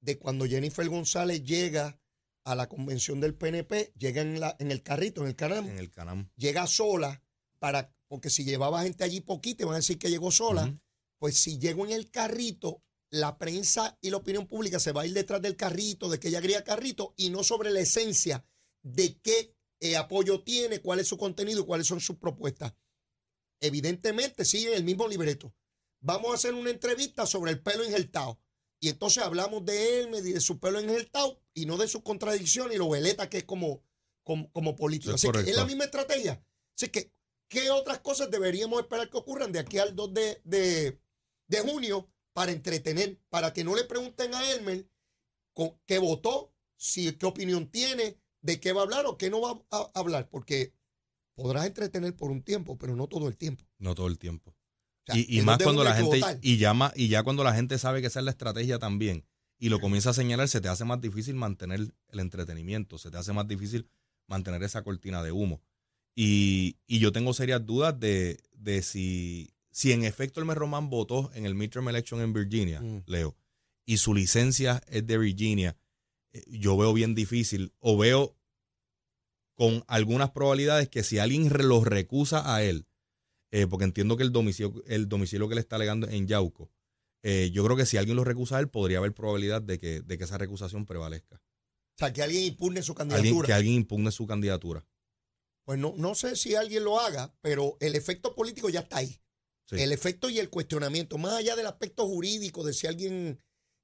de 0.00 0.18
cuando 0.18 0.46
Jennifer 0.46 0.86
González 0.88 1.42
llega 1.44 1.98
a 2.44 2.54
la 2.54 2.68
convención 2.68 3.20
del 3.20 3.34
PNP, 3.34 3.92
llega 3.96 4.20
en, 4.20 4.38
la, 4.40 4.54
en 4.58 4.70
el 4.70 4.82
carrito, 4.82 5.22
en 5.22 5.28
el 5.28 5.36
canal, 5.36 5.66
en 5.66 5.78
el 5.78 5.90
canal. 5.90 6.28
llega 6.36 6.66
sola, 6.66 7.22
para, 7.60 7.94
porque 8.12 8.28
si 8.28 8.44
llevaba 8.44 8.82
gente 8.82 9.04
allí 9.04 9.22
poquito, 9.22 9.64
van 9.64 9.76
a 9.76 9.78
decir 9.78 9.98
que 9.98 10.10
llegó 10.10 10.30
sola. 10.30 10.78
Pues 11.18 11.38
si 11.38 11.58
llegó 11.58 11.86
en 11.86 11.92
el 11.92 12.10
carrito, 12.10 12.82
la 13.08 13.38
prensa 13.38 13.96
y 14.02 14.10
la 14.10 14.18
opinión 14.18 14.46
pública 14.46 14.78
se 14.78 14.92
va 14.92 15.00
a 15.00 15.06
ir 15.06 15.14
detrás 15.14 15.40
del 15.40 15.56
carrito, 15.56 16.10
de 16.10 16.20
que 16.20 16.28
ella 16.28 16.42
cría 16.42 16.62
carrito, 16.62 17.14
y 17.16 17.30
no 17.30 17.42
sobre 17.42 17.70
la 17.70 17.80
esencia 17.80 18.44
de 18.82 19.18
qué 19.22 19.56
eh, 19.80 19.96
apoyo 19.96 20.42
tiene, 20.42 20.82
cuál 20.82 21.00
es 21.00 21.08
su 21.08 21.16
contenido 21.16 21.62
y 21.62 21.64
cuáles 21.64 21.86
son 21.86 22.00
sus 22.00 22.18
propuestas. 22.18 22.74
Evidentemente 23.62 24.44
siguen 24.44 24.74
el 24.74 24.84
mismo 24.84 25.08
libreto. 25.08 25.54
Vamos 26.02 26.32
a 26.32 26.34
hacer 26.34 26.52
una 26.52 26.68
entrevista 26.68 27.24
sobre 27.24 27.52
el 27.52 27.62
pelo 27.62 27.82
injertado. 27.82 28.38
Y 28.78 28.90
entonces 28.90 29.22
hablamos 29.22 29.64
de 29.64 30.00
él 30.00 30.14
y 30.16 30.32
de 30.32 30.40
su 30.42 30.60
pelo 30.60 30.82
injertado 30.82 31.40
y 31.54 31.64
no 31.64 31.78
de 31.78 31.88
sus 31.88 32.02
contradicciones 32.02 32.74
y 32.74 32.78
lo 32.78 32.90
veleta 32.90 33.30
que 33.30 33.38
es 33.38 33.44
como, 33.44 33.82
como, 34.22 34.52
como 34.52 34.76
político. 34.76 35.14
Así 35.14 35.30
que 35.30 35.48
es 35.48 35.56
la 35.56 35.64
misma 35.64 35.84
estrategia. 35.84 36.44
Así 36.76 36.88
que, 36.88 37.10
¿qué 37.52 37.70
otras 37.70 37.98
cosas 38.00 38.30
deberíamos 38.30 38.80
esperar 38.80 39.10
que 39.10 39.18
ocurran 39.18 39.52
de 39.52 39.58
aquí 39.58 39.78
al 39.78 39.94
2 39.94 40.14
de, 40.14 40.40
de, 40.44 40.98
de 41.48 41.60
junio 41.60 42.08
para 42.32 42.50
entretener, 42.50 43.20
para 43.28 43.52
que 43.52 43.62
no 43.62 43.76
le 43.76 43.84
pregunten 43.84 44.34
a 44.34 44.50
Elmer 44.52 44.88
con, 45.52 45.78
qué 45.84 45.98
votó, 45.98 46.54
si, 46.76 47.12
qué 47.12 47.26
opinión 47.26 47.70
tiene, 47.70 48.16
de 48.40 48.58
qué 48.58 48.72
va 48.72 48.80
a 48.80 48.84
hablar 48.84 49.04
o 49.04 49.18
qué 49.18 49.28
no 49.28 49.42
va 49.42 49.62
a, 49.70 49.90
a 49.94 50.00
hablar? 50.00 50.30
Porque 50.30 50.72
podrás 51.34 51.66
entretener 51.66 52.16
por 52.16 52.30
un 52.30 52.42
tiempo, 52.42 52.78
pero 52.78 52.96
no 52.96 53.06
todo 53.06 53.28
el 53.28 53.36
tiempo. 53.36 53.64
No 53.78 53.94
todo 53.94 54.06
el 54.06 54.18
tiempo. 54.18 54.50
O 54.50 55.12
sea, 55.12 55.16
y 55.16 55.42
más 55.42 55.58
2 55.58 55.58
de 55.58 55.64
cuando 55.64 55.84
la 55.84 55.94
gente 55.94 56.20
votar. 56.20 56.38
y 56.40 56.56
llama 56.56 56.92
y 56.96 57.08
ya 57.08 57.22
cuando 57.22 57.44
la 57.44 57.54
gente 57.54 57.76
sabe 57.76 58.00
que 58.00 58.06
esa 58.06 58.20
es 58.20 58.24
la 58.24 58.30
estrategia 58.30 58.78
también 58.78 59.26
y 59.58 59.68
lo 59.68 59.78
comienza 59.78 60.10
a 60.10 60.14
señalar, 60.14 60.48
se 60.48 60.62
te 60.62 60.68
hace 60.68 60.84
más 60.84 61.02
difícil 61.02 61.34
mantener 61.34 61.92
el 62.08 62.20
entretenimiento, 62.20 62.96
se 62.96 63.10
te 63.10 63.18
hace 63.18 63.32
más 63.34 63.46
difícil 63.46 63.88
mantener 64.26 64.62
esa 64.62 64.82
cortina 64.82 65.22
de 65.22 65.32
humo. 65.32 65.60
Y, 66.14 66.76
y 66.86 66.98
yo 66.98 67.12
tengo 67.12 67.32
serias 67.32 67.64
dudas 67.64 67.98
de, 67.98 68.38
de 68.52 68.82
si, 68.82 69.50
si 69.70 69.92
en 69.92 70.04
efecto 70.04 70.40
el 70.42 70.48
Román 70.54 70.90
votó 70.90 71.30
en 71.34 71.46
el 71.46 71.54
midterm 71.54 71.88
election 71.88 72.20
en 72.20 72.32
Virginia, 72.32 72.80
Mm. 72.80 73.02
Leo, 73.06 73.36
y 73.86 73.96
su 73.96 74.14
licencia 74.14 74.82
es 74.88 75.06
de 75.06 75.18
Virginia, 75.18 75.76
eh, 76.32 76.44
yo 76.48 76.76
veo 76.76 76.92
bien 76.92 77.14
difícil 77.14 77.72
o 77.78 77.96
veo 77.96 78.36
con 79.54 79.84
algunas 79.86 80.30
probabilidades 80.30 80.88
que 80.88 81.02
si 81.02 81.18
alguien 81.18 81.48
lo 81.50 81.84
recusa 81.84 82.54
a 82.54 82.62
él, 82.62 82.86
eh, 83.50 83.66
porque 83.66 83.84
entiendo 83.84 84.16
que 84.16 84.22
el 84.22 84.32
domicilio, 84.32 84.82
el 84.86 85.08
domicilio 85.08 85.48
que 85.48 85.54
le 85.54 85.60
está 85.60 85.76
alegando 85.76 86.08
en 86.08 86.26
Yauco, 86.26 86.70
eh, 87.22 87.50
yo 87.52 87.64
creo 87.64 87.76
que 87.76 87.86
si 87.86 87.96
alguien 87.96 88.16
lo 88.16 88.24
recusa 88.24 88.56
a 88.56 88.60
él, 88.60 88.68
podría 88.68 88.98
haber 88.98 89.14
probabilidad 89.14 89.62
de 89.62 89.78
que, 89.78 90.00
de 90.00 90.18
que 90.18 90.24
esa 90.24 90.38
recusación 90.38 90.86
prevalezca. 90.86 91.36
O 91.36 91.98
sea, 91.98 92.12
que 92.12 92.22
alguien 92.22 92.44
impugne 92.44 92.82
su 92.82 92.92
Alguien, 92.92 93.08
candidatura. 93.10 93.46
que 93.46 93.52
alguien 93.52 93.74
impugne 93.74 94.10
su 94.10 94.26
candidatura. 94.26 94.84
Pues 95.64 95.78
no, 95.78 95.94
no 95.96 96.14
sé 96.14 96.36
si 96.36 96.54
alguien 96.54 96.84
lo 96.84 96.98
haga, 96.98 97.34
pero 97.40 97.76
el 97.80 97.94
efecto 97.94 98.34
político 98.34 98.68
ya 98.68 98.80
está 98.80 98.98
ahí. 98.98 99.20
Sí. 99.66 99.76
El 99.80 99.92
efecto 99.92 100.28
y 100.28 100.38
el 100.38 100.50
cuestionamiento, 100.50 101.18
más 101.18 101.34
allá 101.34 101.56
del 101.56 101.66
aspecto 101.66 102.06
jurídico 102.06 102.64
de 102.64 102.74
si 102.74 102.86
alguien 102.86 103.40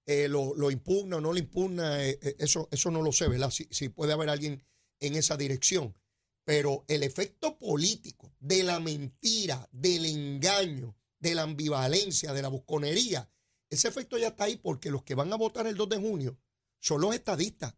eh, 0.06 0.28
lo, 0.28 0.54
lo 0.54 0.70
impugna 0.70 1.16
o 1.16 1.20
no 1.20 1.32
lo 1.32 1.38
impugna, 1.38 2.04
eh, 2.04 2.18
eh, 2.20 2.36
eso, 2.38 2.68
eso 2.72 2.90
no 2.90 3.02
lo 3.02 3.12
sé, 3.12 3.28
¿verdad? 3.28 3.50
Si, 3.50 3.68
si 3.70 3.88
puede 3.88 4.12
haber 4.12 4.28
alguien 4.28 4.64
en 5.00 5.14
esa 5.14 5.36
dirección. 5.36 5.96
Pero 6.44 6.84
el 6.88 7.02
efecto 7.02 7.58
político 7.58 8.34
de 8.40 8.62
la 8.62 8.80
mentira, 8.80 9.68
del 9.70 10.06
engaño, 10.06 10.96
de 11.18 11.34
la 11.34 11.42
ambivalencia, 11.42 12.32
de 12.32 12.42
la 12.42 12.48
busconería, 12.48 13.30
ese 13.70 13.88
efecto 13.88 14.16
ya 14.16 14.28
está 14.28 14.44
ahí 14.44 14.56
porque 14.56 14.90
los 14.90 15.02
que 15.02 15.14
van 15.14 15.32
a 15.32 15.36
votar 15.36 15.66
el 15.66 15.76
2 15.76 15.88
de 15.90 15.98
junio 15.98 16.38
son 16.80 17.00
los 17.00 17.14
estadistas 17.14 17.74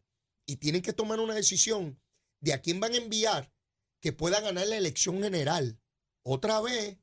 y 0.46 0.56
tienen 0.56 0.82
que 0.82 0.92
tomar 0.92 1.20
una 1.20 1.34
decisión 1.34 2.00
de 2.40 2.52
a 2.52 2.62
quién 2.62 2.80
van 2.80 2.92
a 2.92 2.98
enviar 2.98 3.52
que 4.00 4.12
pueda 4.12 4.40
ganar 4.40 4.66
la 4.66 4.76
elección 4.76 5.22
general. 5.22 5.80
Otra 6.22 6.60
vez, 6.60 6.98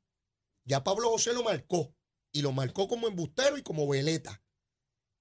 ya 0.65 0.83
Pablo 0.83 1.09
José 1.09 1.33
lo 1.33 1.43
marcó 1.43 1.95
y 2.31 2.41
lo 2.41 2.51
marcó 2.51 2.87
como 2.87 3.07
embustero 3.07 3.57
y 3.57 3.63
como 3.63 3.87
veleta. 3.87 4.43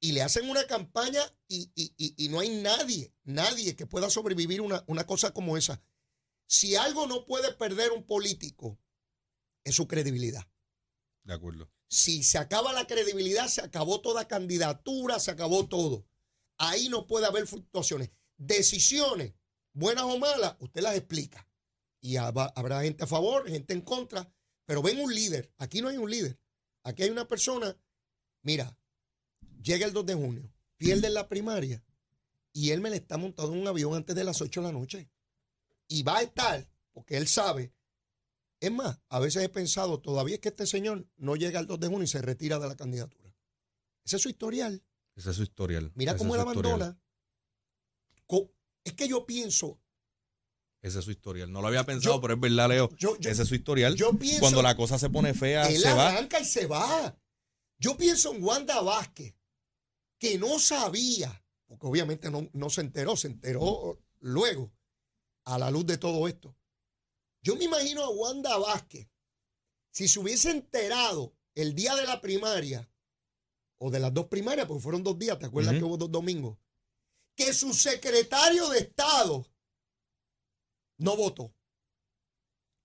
Y 0.00 0.12
le 0.12 0.22
hacen 0.22 0.48
una 0.50 0.66
campaña 0.66 1.22
y, 1.48 1.70
y- 1.74 1.94
y- 1.96 2.14
y 2.24 2.28
no 2.28 2.40
hay 2.40 2.50
nadie, 2.50 3.14
nadie 3.24 3.76
que 3.76 3.86
pueda 3.86 4.10
sobrevivir 4.10 4.60
una, 4.60 4.84
una 4.86 5.06
cosa 5.06 5.32
como 5.32 5.56
esa. 5.56 5.82
Si 6.48 6.76
algo 6.76 7.06
no 7.06 7.24
puede 7.24 7.52
perder 7.54 7.92
un 7.92 8.04
político, 8.04 8.78
es 9.64 9.74
su 9.74 9.88
credibilidad. 9.88 10.46
De 11.24 11.34
acuerdo. 11.34 11.70
Si 11.88 12.22
se 12.22 12.38
acaba 12.38 12.72
la 12.72 12.86
credibilidad, 12.86 13.48
se 13.48 13.62
acabó 13.62 14.00
toda 14.00 14.28
candidatura, 14.28 15.18
se 15.18 15.30
acabó 15.30 15.66
todo. 15.66 16.06
Ahí 16.58 16.88
no 16.88 17.06
puede 17.06 17.26
haber 17.26 17.46
fluctuaciones. 17.46 18.10
Decisiones, 18.36 19.34
buenas 19.72 20.04
o 20.04 20.18
malas, 20.18 20.56
usted 20.60 20.82
las 20.82 20.94
explica. 20.96 21.45
Y 22.00 22.16
haba- 22.16 22.52
habrá 22.54 22.82
gente 22.82 23.04
a 23.04 23.06
favor, 23.06 23.48
gente 23.48 23.72
en 23.74 23.80
contra, 23.80 24.30
pero 24.64 24.82
ven 24.82 25.00
un 25.00 25.12
líder. 25.14 25.52
Aquí 25.58 25.80
no 25.80 25.88
hay 25.88 25.96
un 25.96 26.10
líder. 26.10 26.38
Aquí 26.82 27.02
hay 27.02 27.10
una 27.10 27.26
persona, 27.26 27.76
mira, 28.42 28.76
llega 29.62 29.86
el 29.86 29.92
2 29.92 30.06
de 30.06 30.14
junio, 30.14 30.52
pierde 30.76 31.10
la 31.10 31.28
primaria 31.28 31.84
y 32.52 32.70
él 32.70 32.80
me 32.80 32.90
le 32.90 32.96
está 32.96 33.16
montado 33.16 33.52
en 33.52 33.58
un 33.60 33.66
avión 33.66 33.94
antes 33.94 34.14
de 34.14 34.22
las 34.24 34.40
8 34.40 34.60
de 34.60 34.66
la 34.68 34.72
noche. 34.72 35.10
Y 35.88 36.02
va 36.04 36.18
a 36.18 36.22
estar, 36.22 36.68
porque 36.92 37.16
él 37.16 37.26
sabe, 37.26 37.72
es 38.60 38.70
más, 38.72 39.00
a 39.08 39.18
veces 39.18 39.42
he 39.42 39.48
pensado, 39.48 40.00
todavía 40.00 40.36
es 40.36 40.40
que 40.40 40.48
este 40.50 40.66
señor 40.66 41.08
no 41.16 41.34
llega 41.36 41.58
al 41.58 41.66
2 41.66 41.80
de 41.80 41.88
junio 41.88 42.04
y 42.04 42.08
se 42.08 42.22
retira 42.22 42.58
de 42.60 42.68
la 42.68 42.76
candidatura. 42.76 43.34
Ese 44.04 44.16
es 44.16 44.22
su 44.22 44.28
historial. 44.28 44.84
Ese 45.16 45.30
es 45.30 45.36
su 45.36 45.42
historial. 45.42 45.90
Mira 45.96 46.12
Ese 46.12 46.18
cómo 46.18 46.34
él 46.36 46.40
historial. 46.46 46.72
abandona. 46.82 47.00
Es 48.84 48.92
que 48.92 49.08
yo 49.08 49.26
pienso, 49.26 49.80
Ese 50.86 51.00
es 51.00 51.04
su 51.04 51.10
historial. 51.10 51.50
No 51.50 51.60
lo 51.60 51.66
había 51.68 51.84
pensado, 51.84 52.14
Yo- 52.16 52.20
pero 52.20 52.34
es 52.34 52.40
verdad, 52.40 52.68
Leo. 52.68 52.88
yo, 52.96 53.16
yo, 53.18 53.28
Ese 53.30 53.42
es 53.42 53.48
su 53.48 53.56
historial. 53.56 53.96
yo 53.96 54.12
pienso 54.12 54.40
Cuando 54.40 54.62
la 54.62 54.76
cosa 54.76 54.98
se 54.98 55.10
pone 55.10 55.34
fea, 55.34 55.68
él 55.68 55.80
se 55.80 55.92
va. 55.92 56.10
arranca 56.10 56.38
y 56.38 56.44
se 56.44 56.66
va. 56.66 57.16
Yo 57.78 57.96
pienso 57.96 58.32
en 58.32 58.42
Wanda 58.44 58.80
Vázquez, 58.80 59.34
que 60.18 60.38
no 60.38 60.58
sabía, 60.60 61.44
porque 61.66 61.86
obviamente 61.88 62.30
no, 62.30 62.48
no 62.52 62.70
se 62.70 62.82
enteró, 62.82 63.16
se 63.16 63.26
enteró 63.26 63.98
luego, 64.20 64.72
a 65.44 65.58
la 65.58 65.70
luz 65.72 65.86
de 65.86 65.98
todo 65.98 66.28
esto. 66.28 66.56
Yo 67.42 67.56
me 67.56 67.64
imagino 67.64 68.04
a 68.04 68.08
Wanda 68.10 68.56
Vázquez, 68.56 69.08
si 69.90 70.06
se 70.06 70.20
hubiese 70.20 70.50
enterado 70.52 71.34
el 71.56 71.74
día 71.74 71.96
de 71.96 72.04
la 72.04 72.20
primaria, 72.20 72.88
o 73.78 73.90
de 73.90 73.98
las 73.98 74.14
dos 74.14 74.26
primarias, 74.26 74.66
porque 74.68 74.82
fueron 74.82 75.02
dos 75.02 75.18
días, 75.18 75.38
¿te 75.38 75.46
acuerdas 75.46 75.74
que 75.74 75.82
hubo 75.84 75.96
dos 75.96 76.10
domingos? 76.12 76.56
Que 77.34 77.52
su 77.52 77.74
secretario 77.74 78.68
de 78.70 78.78
Estado 78.78 79.46
no 80.98 81.16
votó. 81.16 81.52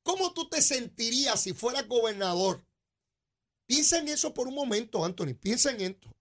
¿Cómo 0.04 0.34
tú 0.34 0.50
te 0.50 0.62
sentirías 0.62 1.42
si 1.42 1.54
fueras 1.54 1.88
gobernador? 1.88 2.66
Piensa 3.68 4.00
en 4.00 4.10
eso 4.10 4.34
por 4.34 4.48
un 4.48 4.56
momento, 4.56 5.06
Anthony. 5.06 5.34
Piensa 5.34 5.72
en 5.72 5.82
esto. 5.82 6.12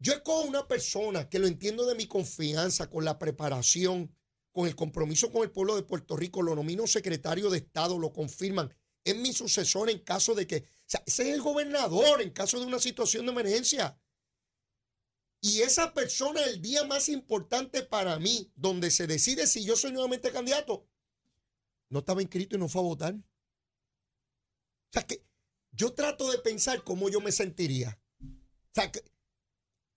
Yo 0.00 0.12
escojo 0.12 0.42
una 0.42 0.68
persona 0.68 1.28
que 1.28 1.38
lo 1.38 1.46
entiendo 1.46 1.86
de 1.86 1.94
mi 1.94 2.06
confianza, 2.06 2.90
con 2.90 3.04
la 3.04 3.18
preparación, 3.18 4.14
con 4.52 4.66
el 4.66 4.74
compromiso 4.74 5.30
con 5.30 5.42
el 5.42 5.50
pueblo 5.50 5.76
de 5.76 5.82
Puerto 5.82 6.16
Rico, 6.16 6.42
lo 6.42 6.54
nomino 6.54 6.86
secretario 6.86 7.50
de 7.50 7.58
Estado, 7.58 7.98
lo 7.98 8.12
confirman. 8.12 8.74
Es 9.04 9.16
mi 9.16 9.32
sucesor 9.32 9.88
en 9.88 10.00
caso 10.00 10.34
de 10.34 10.46
que. 10.46 10.56
O 10.56 10.84
sea, 10.84 11.02
ese 11.06 11.28
es 11.28 11.34
el 11.34 11.42
gobernador 11.42 12.20
en 12.22 12.30
caso 12.30 12.58
de 12.58 12.66
una 12.66 12.80
situación 12.80 13.26
de 13.26 13.32
emergencia. 13.32 14.00
Y 15.40 15.60
esa 15.60 15.94
persona, 15.94 16.42
el 16.44 16.60
día 16.60 16.82
más 16.84 17.08
importante 17.08 17.82
para 17.82 18.18
mí, 18.18 18.50
donde 18.56 18.90
se 18.90 19.06
decide 19.06 19.46
si 19.46 19.64
yo 19.64 19.76
soy 19.76 19.92
nuevamente 19.92 20.32
candidato, 20.32 20.87
no 21.90 22.00
estaba 22.00 22.22
inscrito 22.22 22.56
y 22.56 22.58
no 22.58 22.68
fue 22.68 22.80
a 22.80 22.84
votar. 22.84 23.14
O 23.14 24.92
sea, 24.92 25.02
que 25.06 25.22
yo 25.72 25.92
trato 25.92 26.30
de 26.30 26.38
pensar 26.38 26.82
cómo 26.84 27.08
yo 27.08 27.20
me 27.20 27.32
sentiría. 27.32 28.00
O 28.22 28.26
sea, 28.74 28.90
que, 28.90 29.02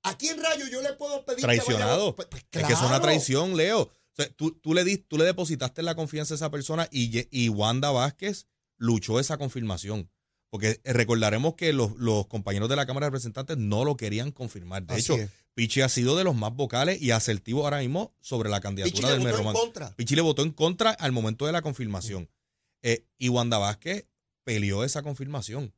¿a 0.04 0.17
quién 0.17 0.41
rayo 0.41 0.67
yo 0.67 0.82
le 0.82 0.93
puedo 0.93 1.23
pedir 1.25 1.41
que 1.41 1.47
vaya 1.47 1.62
a 1.62 1.65
Traicionado. 1.65 2.15
Pues- 2.15 2.27
pues 2.30 2.43
Es 2.51 2.65
que 2.67 2.73
es 2.73 2.82
una 2.82 3.01
traición, 3.01 3.56
Leo. 3.56 3.82
O 3.84 3.91
sea, 4.15 4.30
tú, 4.34 4.51
tú 4.60 4.73
le 4.73 4.84
dis- 4.84 5.06
tú 5.08 5.17
le 5.17 5.23
depositaste 5.23 5.82
la 5.84 5.95
confianza 5.95 6.34
a 6.34 6.36
esa 6.36 6.51
persona 6.51 6.88
y, 6.91 7.27
y 7.32 7.49
Wanda 7.49 7.91
Vázquez 7.91 8.47
luchó 8.77 9.19
esa 9.19 9.38
confirmación. 9.38 10.10
Porque 10.52 10.82
recordaremos 10.84 11.56
que 11.56 11.72
los, 11.72 11.96
los 11.98 12.28
compañeros 12.28 12.68
de 12.68 12.76
la 12.76 12.86
Cámara 12.86 13.06
de 13.06 13.12
Representantes 13.12 13.58
no 13.58 13.86
lo 13.86 13.96
querían 13.96 14.32
confirmar. 14.32 14.86
De 14.86 14.96
Así 14.96 15.02
hecho, 15.02 15.16
es. 15.16 15.30
Pichi 15.54 15.80
ha 15.80 15.88
sido 15.88 16.18
de 16.18 16.26
los 16.26 16.36
más 16.36 16.54
vocales 16.54 17.02
y 17.02 17.12
asertivos 17.12 17.64
ahora 17.64 17.80
mismo 17.80 18.14
sobre 18.20 18.50
la 18.50 18.60
candidatura 18.60 19.18
le 19.18 19.26
del 19.26 19.54
contra. 19.54 19.96
Pichi 19.96 20.14
le 20.14 20.22
votó 20.22 20.44
en 20.44 20.52
contra 20.52 20.92
al 20.92 21.14
momento 21.14 21.46
de 21.46 21.54
la 21.54 21.62
confirmación. 21.62 22.30
Eh, 22.82 23.06
y 23.18 23.30
Wanda 23.30 23.60
Vázquez 23.60 24.08
peleó 24.44 24.84
esa 24.84 25.04
confirmación. 25.04 25.74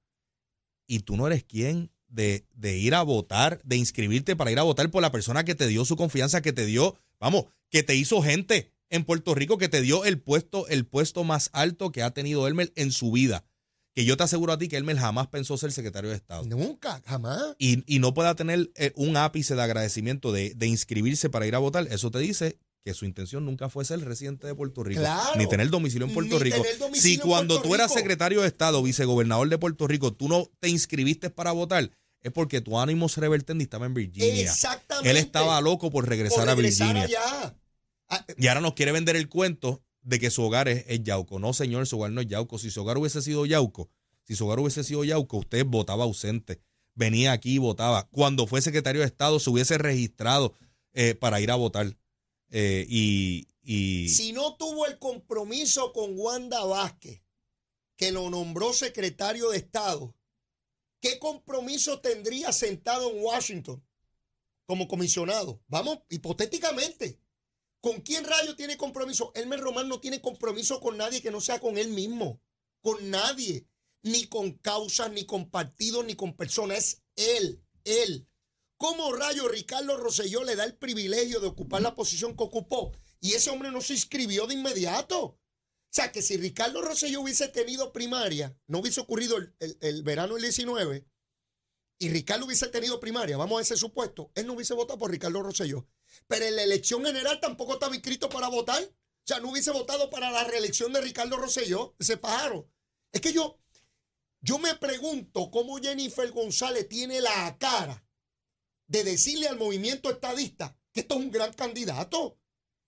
Y 0.88 1.00
tú 1.02 1.18
no 1.18 1.28
eres 1.28 1.44
quien 1.44 1.92
de, 2.08 2.48
de 2.56 2.76
ir 2.76 2.96
a 2.96 3.04
votar, 3.04 3.62
de 3.64 3.78
inscribirte 3.78 4.36
para 4.36 4.52
ir 4.52 4.58
a 4.58 4.64
votar 4.64 4.90
por 4.90 5.04
la 5.04 5.12
persona 5.12 5.44
que 5.44 5.54
te 5.54 5.68
dio 5.68 5.86
su 5.86 5.96
confianza, 5.96 6.42
que 6.42 6.52
te 6.52 6.66
dio, 6.66 6.98
vamos, 7.20 7.46
que 7.70 7.84
te 7.84 7.96
hizo 7.96 8.24
gente 8.24 8.72
en 8.90 9.04
Puerto 9.04 9.36
Rico, 9.36 9.60
que 9.60 9.70
te 9.70 9.82
dio 9.82 10.04
el 10.04 10.20
puesto, 10.20 10.68
el 10.68 10.88
puesto 10.88 11.24
más 11.24 11.52
alto 11.54 11.92
que 11.92 12.02
ha 12.02 12.12
tenido 12.12 12.48
Elmer 12.48 12.74
en 12.76 12.92
su 12.92 13.12
vida. 13.12 13.44
Que 13.96 14.06
yo 14.06 14.18
te 14.18 14.24
aseguro 14.24 14.54
a 14.54 14.58
ti 14.58 14.68
que 14.68 14.78
Elmer 14.78 14.98
jamás 14.98 15.28
pensó 15.28 15.56
ser 15.58 15.72
secretario 15.72 16.10
de 16.10 16.16
Estado 16.16 16.44
Nunca, 16.46 17.02
jamás. 17.06 17.42
y, 17.60 17.84
y 17.86 18.00
no 18.00 18.14
pueda 18.14 18.34
tener 18.36 18.72
eh, 18.76 18.92
un 18.96 19.18
ápice 19.18 19.56
de 19.56 19.62
agradecimiento 19.62 20.32
de, 20.32 20.54
de 20.56 20.68
inscribirse 20.68 21.30
para 21.30 21.46
ir 21.46 21.54
a 21.56 21.60
votar, 21.60 21.88
eso 21.92 22.10
te 22.10 22.18
dice 22.20 22.58
que 22.84 22.94
su 22.94 23.06
intención 23.06 23.46
nunca 23.46 23.70
fue 23.70 23.86
ser 23.86 24.02
residente 24.02 24.46
de 24.48 24.56
Puerto 24.56 24.84
Rico, 24.84 25.00
Claro. 25.02 25.38
ni 25.38 25.48
tener 25.48 25.70
domicilio 25.70 26.06
en 26.08 26.14
Puerto 26.14 26.38
Rico. 26.40 26.62
Si 26.94 27.18
cuando 27.18 27.54
Puerto 27.56 27.70
tú 27.70 27.76
eras 27.76 27.90
Rico. 27.92 28.00
secretario 28.00 28.42
de 28.42 28.48
Estado, 28.48 28.82
vicegobernador 28.84 29.48
de 29.48 29.58
Puerto 29.58 29.88
Rico, 29.88 30.12
tú 30.12 30.28
no 30.28 30.50
te 30.60 30.68
inscribiste 30.70 31.30
para 31.30 31.52
votar, 31.54 31.90
es 32.22 32.32
porque 32.34 32.60
tu 32.62 32.78
ánimo 32.80 33.08
revertendi 33.16 33.64
estaba 33.64 33.86
en 33.86 33.94
Virginia. 33.94 34.42
Exactamente. 34.42 35.10
Él 35.12 35.18
estaba 35.18 35.62
loco 35.62 35.92
por 35.92 36.10
regresar, 36.10 36.40
Por 36.40 36.50
a 36.50 36.56
Virginia. 36.56 37.04
allá. 37.04 37.56
Ah, 38.10 38.26
Y 38.38 38.48
ahora 38.48 38.60
nos 38.60 38.74
quiere 38.74 38.92
vender 38.92 39.16
el 39.16 39.30
cuento 39.30 39.82
de 40.04 40.20
que 40.20 40.30
su 40.30 40.44
hogar 40.44 40.68
es, 40.68 40.86
es 40.88 41.04
Yauco. 41.04 41.40
No, 41.40 41.54
señor, 41.54 41.88
su 41.88 41.98
hogar 41.98 42.12
no 42.12 42.22
es 42.22 42.28
Yauco. 42.28 42.58
Si 42.58 42.70
su 42.70 42.82
hogar 42.82 42.98
hubiese 42.98 43.22
sido 43.22 43.46
Yauco, 43.46 43.90
si 44.24 44.36
su 44.36 44.46
hogar 44.46 44.60
hubiese 44.60 44.84
sido 44.84 45.04
Yauco, 45.04 45.38
usted 45.38 45.66
votaba 45.66 46.04
ausente. 46.04 46.62
Venía 46.96 47.32
aquí 47.32 47.56
y 47.56 47.58
votaba. 47.58 48.08
Cuando 48.10 48.46
fue 48.46 48.62
secretario 48.62 49.02
de 49.02 49.08
Estado, 49.08 49.40
se 49.40 49.50
hubiese 49.50 49.78
registrado 49.78 50.54
eh, 50.94 51.16
para 51.16 51.42
ir 51.42 51.52
a 51.52 51.56
votar. 51.56 51.98
Eh, 52.50 52.86
y, 52.88 53.48
y 53.64 54.10
Si 54.10 54.32
no 54.32 54.56
tuvo 54.56 54.86
el 54.86 55.00
compromiso 55.00 55.92
con 55.92 56.18
Wanda 56.18 56.64
Vázquez, 56.66 57.22
que 57.96 58.12
lo 58.12 58.30
nombró 58.30 58.74
secretario 58.74 59.50
de 59.50 59.58
Estado, 59.58 60.16
¿qué 61.00 61.18
compromiso 61.20 62.00
tendría 62.00 62.52
sentado 62.52 63.10
en 63.10 63.24
Washington 63.24 63.84
como 64.66 64.88
comisionado? 64.88 65.62
Vamos, 65.68 66.00
hipotéticamente. 66.10 67.20
¿Con 67.84 68.00
quién 68.00 68.24
rayo 68.24 68.56
tiene 68.56 68.78
compromiso? 68.78 69.34
Elmer 69.36 69.60
Román 69.60 69.90
no 69.90 70.00
tiene 70.00 70.22
compromiso 70.22 70.80
con 70.80 70.96
nadie 70.96 71.22
que 71.22 71.32
no 71.32 71.42
sea 71.42 71.60
con 71.60 71.78
él 71.78 71.90
mismo. 71.90 72.42
Con 72.82 73.10
nadie. 73.10 73.68
Ni 74.04 74.28
con 74.28 74.54
causas, 74.54 75.12
ni 75.12 75.26
con 75.26 75.50
partidos, 75.50 76.06
ni 76.06 76.16
con 76.16 76.34
personas. 76.38 76.78
Es 76.78 77.04
él, 77.18 77.62
él. 77.84 78.26
¿Cómo 78.78 79.12
rayo 79.14 79.50
Ricardo 79.50 79.98
Rosselló 79.98 80.46
le 80.46 80.56
da 80.56 80.64
el 80.64 80.78
privilegio 80.78 81.42
de 81.42 81.48
ocupar 81.48 81.82
la 81.82 81.94
posición 81.94 82.38
que 82.38 82.44
ocupó? 82.46 82.94
Y 83.20 83.34
ese 83.34 83.50
hombre 83.50 83.70
no 83.70 83.82
se 83.82 83.94
inscribió 83.96 84.48
de 84.48 84.54
inmediato. 84.54 85.22
O 85.26 85.40
sea, 85.90 86.10
que 86.14 86.22
si 86.22 86.38
Ricardo 86.38 86.82
Rosselló 86.82 87.20
hubiese 87.20 87.50
tenido 87.50 87.92
primaria, 87.92 88.58
no 88.68 88.80
hubiese 88.80 89.02
ocurrido 89.02 89.36
el, 89.36 89.54
el- 89.60 89.78
el 89.82 90.04
verano 90.04 90.36
del 90.36 90.44
19, 90.44 91.06
y 92.00 92.10
Ricardo 92.10 92.46
hubiese 92.46 92.68
tenido 92.70 93.00
primaria, 93.02 93.36
vamos 93.38 93.60
a 93.60 93.62
ese 93.62 93.76
supuesto, 93.78 94.32
él 94.36 94.48
no 94.48 94.54
hubiese 94.54 94.74
votado 94.74 94.98
por 95.00 95.12
Ricardo 95.12 95.44
Rosselló. 95.44 95.86
Pero 96.28 96.46
en 96.46 96.56
la 96.56 96.64
elección 96.64 97.06
general 97.06 97.40
tampoco 97.40 97.74
estaba 97.74 97.96
inscrito 97.96 98.30
para 98.30 98.48
votar. 98.48 98.84
O 98.84 99.26
sea, 99.26 99.40
no 99.40 99.52
hubiese 99.52 99.72
votado 99.72 100.10
para 100.10 100.32
la 100.32 100.44
reelección 100.44 100.92
de 100.94 101.02
Ricardo 101.02 101.38
Rosselló, 101.38 101.96
ese 102.00 102.18
pájaro. 102.18 102.70
Es 103.12 103.22
que 103.22 103.32
yo, 103.32 103.60
yo 104.42 104.60
me 104.60 104.76
pregunto 104.76 105.50
cómo 105.50 105.78
Jennifer 105.78 106.30
González 106.32 106.90
tiene 106.90 107.22
la 107.22 107.58
cara 107.58 108.06
de 108.88 109.04
decirle 109.04 109.48
al 109.48 109.58
movimiento 109.58 110.10
estadista 110.12 110.78
que 110.92 111.02
esto 111.02 111.16
es 111.16 111.22
un 111.22 111.32
gran 111.32 111.54
candidato. 111.54 112.38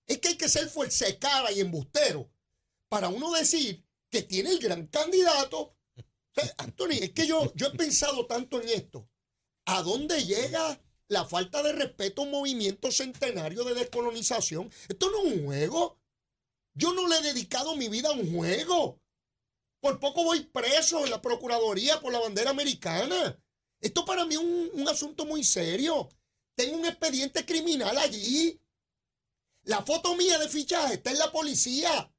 Es 0.05 0.19
que 0.19 0.29
hay 0.29 0.38
que 0.38 0.49
ser 0.49 0.69
fuerza 0.69 1.05
cara 1.19 1.51
y 1.51 1.61
embustero 1.61 2.31
para 2.89 3.09
uno 3.09 3.31
decir 3.31 3.85
que 4.09 4.21
tiene 4.21 4.51
el 4.51 4.59
gran 4.59 4.88
candidato. 4.88 5.57
O 5.57 6.41
Anthony, 6.57 6.99
es 7.01 7.11
que 7.11 7.25
yo, 7.25 7.53
yo 7.55 7.67
he 7.67 7.71
pensado 7.71 8.25
tanto 8.27 8.61
en 8.61 8.69
esto. 8.69 9.09
¿A 9.65 9.81
dónde 9.81 10.23
llega 10.23 10.79
la 11.08 11.26
falta 11.26 11.62
de 11.63 11.74
respeto 11.74 12.22
a 12.22 12.26
un 12.26 12.32
movimiento 12.32 12.91
centenario 12.91 13.63
de 13.63 13.76
descolonización? 13.76 14.72
Esto 14.88 15.10
no 15.12 15.26
es 15.26 15.34
un 15.34 15.46
juego. 15.46 16.00
Yo 16.74 16.94
no 16.94 17.08
le 17.08 17.18
he 17.18 17.22
dedicado 17.22 17.76
mi 17.76 17.89
vida 17.89 18.10
a 18.10 18.13
un 18.13 18.34
juego. 18.36 19.00
Por 19.80 20.00
poco 20.00 20.24
voy 20.24 20.41
preso 20.46 21.04
en 21.04 21.12
la 21.12 21.22
Procuraduría 21.22 22.00
por 22.02 22.12
la 22.12 22.20
bandera 22.20 22.50
americana. 22.50 23.39
Esto 23.80 24.04
para 24.04 24.26
mí 24.26 24.36
es 24.36 24.41
un, 24.41 24.72
un 24.74 24.89
asunto 24.89 25.26
muy 25.26 25.44
serio. 25.44 26.10
Tengo 26.56 26.78
un 26.78 26.86
expediente 26.86 27.46
criminal 27.46 27.98
allí. 27.98 28.60
La 29.63 29.84
foto 29.84 30.15
mía 30.15 30.38
de 30.39 30.50
fichaje 30.50 30.96
está 30.96 31.12
en 31.12 31.20
la 31.20 31.32
policía. 31.32 32.12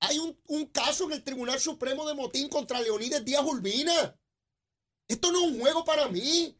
Hay 0.00 0.18
un, 0.18 0.38
un 0.48 0.66
caso 0.66 1.04
en 1.04 1.12
el 1.12 1.24
Tribunal 1.24 1.60
Supremo 1.60 2.06
de 2.06 2.14
Motín 2.14 2.48
contra 2.48 2.80
Leonides 2.80 3.24
Díaz 3.24 3.44
Urbina. 3.44 4.18
Esto 5.08 5.30
no 5.30 5.44
es 5.44 5.52
un 5.52 5.60
juego 5.60 5.84
para 5.84 6.08
mí. 6.08 6.58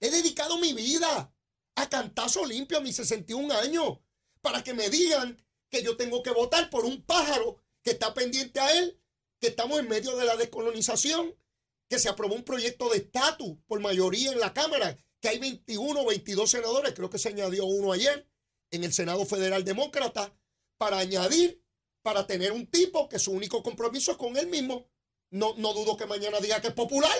He 0.00 0.10
dedicado 0.10 0.58
mi 0.58 0.72
vida 0.72 1.32
a 1.74 1.88
cantazo 1.88 2.44
limpio 2.44 2.78
a 2.78 2.80
mis 2.80 2.96
61 2.96 3.52
años 3.54 3.98
para 4.40 4.62
que 4.62 4.74
me 4.74 4.90
digan 4.90 5.42
que 5.70 5.82
yo 5.82 5.96
tengo 5.96 6.22
que 6.22 6.30
votar 6.30 6.70
por 6.70 6.84
un 6.84 7.02
pájaro 7.02 7.62
que 7.82 7.92
está 7.92 8.14
pendiente 8.14 8.60
a 8.60 8.76
él, 8.78 9.00
que 9.40 9.48
estamos 9.48 9.78
en 9.78 9.88
medio 9.88 10.16
de 10.16 10.24
la 10.24 10.36
descolonización, 10.36 11.34
que 11.88 11.98
se 11.98 12.08
aprobó 12.08 12.34
un 12.34 12.44
proyecto 12.44 12.88
de 12.88 12.98
estatus 12.98 13.56
por 13.66 13.80
mayoría 13.80 14.32
en 14.32 14.40
la 14.40 14.52
Cámara, 14.52 14.96
que 15.20 15.28
hay 15.28 15.38
21 15.38 16.00
o 16.00 16.06
22 16.06 16.50
senadores, 16.50 16.94
creo 16.94 17.10
que 17.10 17.18
se 17.18 17.28
añadió 17.28 17.64
uno 17.64 17.92
ayer, 17.92 18.28
en 18.70 18.84
el 18.84 18.92
Senado 18.92 19.24
Federal 19.24 19.64
Demócrata, 19.64 20.36
para 20.78 20.98
añadir, 20.98 21.62
para 22.02 22.26
tener 22.26 22.52
un 22.52 22.66
tipo 22.66 23.08
que 23.08 23.18
su 23.18 23.32
único 23.32 23.62
compromiso 23.62 24.12
es 24.12 24.16
con 24.16 24.36
él 24.36 24.48
mismo. 24.48 24.88
No, 25.30 25.54
no 25.56 25.72
dudo 25.74 25.96
que 25.96 26.06
mañana 26.06 26.40
diga 26.40 26.60
que 26.60 26.68
es 26.68 26.74
popular, 26.74 27.16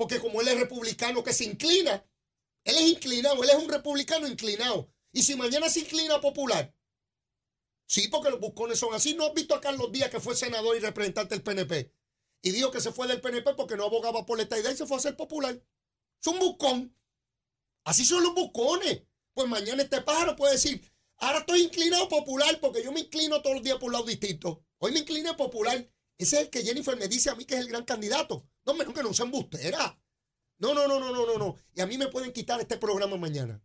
porque 0.00 0.18
como 0.18 0.40
él 0.40 0.48
es 0.48 0.58
republicano 0.58 1.22
que 1.22 1.34
se 1.34 1.44
inclina, 1.44 2.02
él 2.64 2.74
es 2.74 2.88
inclinado, 2.92 3.44
él 3.44 3.50
es 3.50 3.56
un 3.56 3.68
republicano 3.68 4.26
inclinado. 4.26 4.90
Y 5.12 5.22
si 5.22 5.36
mañana 5.36 5.68
se 5.68 5.80
inclina 5.80 6.22
popular, 6.22 6.74
sí, 7.86 8.08
porque 8.08 8.30
los 8.30 8.40
buscones 8.40 8.78
son 8.78 8.94
así. 8.94 9.12
¿No 9.12 9.26
has 9.26 9.34
visto 9.34 9.54
a 9.54 9.60
Carlos 9.60 9.92
Díaz 9.92 10.08
que 10.08 10.18
fue 10.18 10.34
senador 10.34 10.74
y 10.74 10.80
representante 10.80 11.34
del 11.34 11.44
PNP? 11.44 11.92
Y 12.40 12.50
dijo 12.50 12.70
que 12.70 12.80
se 12.80 12.92
fue 12.92 13.08
del 13.08 13.20
PNP 13.20 13.52
porque 13.52 13.76
no 13.76 13.84
abogaba 13.84 14.24
por 14.24 14.38
la 14.38 14.44
estadidad 14.44 14.70
y 14.70 14.76
se 14.78 14.86
fue 14.86 14.96
a 14.96 15.00
ser 15.00 15.16
popular. 15.18 15.62
Es 16.18 16.26
un 16.26 16.38
buscón. 16.38 16.96
Así 17.84 18.06
son 18.06 18.22
los 18.22 18.34
buscones. 18.34 19.02
Pues 19.34 19.48
mañana 19.48 19.82
este 19.82 20.00
pájaro 20.00 20.34
puede 20.34 20.54
decir, 20.54 20.80
ahora 21.18 21.40
estoy 21.40 21.60
inclinado 21.60 22.08
popular 22.08 22.58
porque 22.58 22.82
yo 22.82 22.90
me 22.90 23.00
inclino 23.00 23.42
todos 23.42 23.56
los 23.56 23.64
días 23.64 23.76
por 23.76 23.88
un 23.88 23.92
lado 23.92 24.06
distinto. 24.06 24.64
Hoy 24.78 24.92
me 24.92 25.00
incliné 25.00 25.34
popular. 25.34 25.76
Ese 26.16 26.36
es 26.36 26.42
el 26.44 26.48
que 26.48 26.62
Jennifer 26.62 26.96
me 26.96 27.06
dice 27.06 27.28
a 27.28 27.34
mí 27.34 27.44
que 27.44 27.56
es 27.56 27.60
el 27.60 27.68
gran 27.68 27.84
candidato. 27.84 28.49
No, 28.64 28.74
menos 28.74 28.94
que 28.94 29.02
no 29.02 29.12
sea 29.12 29.26
embustera. 29.26 29.98
No, 30.58 30.74
no, 30.74 30.86
no, 30.86 31.00
no, 31.00 31.12
no, 31.12 31.26
no, 31.26 31.38
no. 31.38 31.56
Y 31.74 31.80
a 31.80 31.86
mí 31.86 31.96
me 31.96 32.08
pueden 32.08 32.32
quitar 32.32 32.60
este 32.60 32.76
programa 32.76 33.16
mañana. 33.16 33.62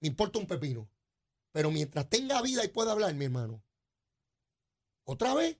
Me 0.00 0.08
importa 0.08 0.38
un 0.38 0.46
pepino. 0.46 0.88
Pero 1.52 1.70
mientras 1.70 2.08
tenga 2.08 2.40
vida 2.42 2.64
y 2.64 2.68
pueda 2.68 2.92
hablar, 2.92 3.14
mi 3.14 3.24
hermano. 3.24 3.64
Otra 5.04 5.34
vez. 5.34 5.58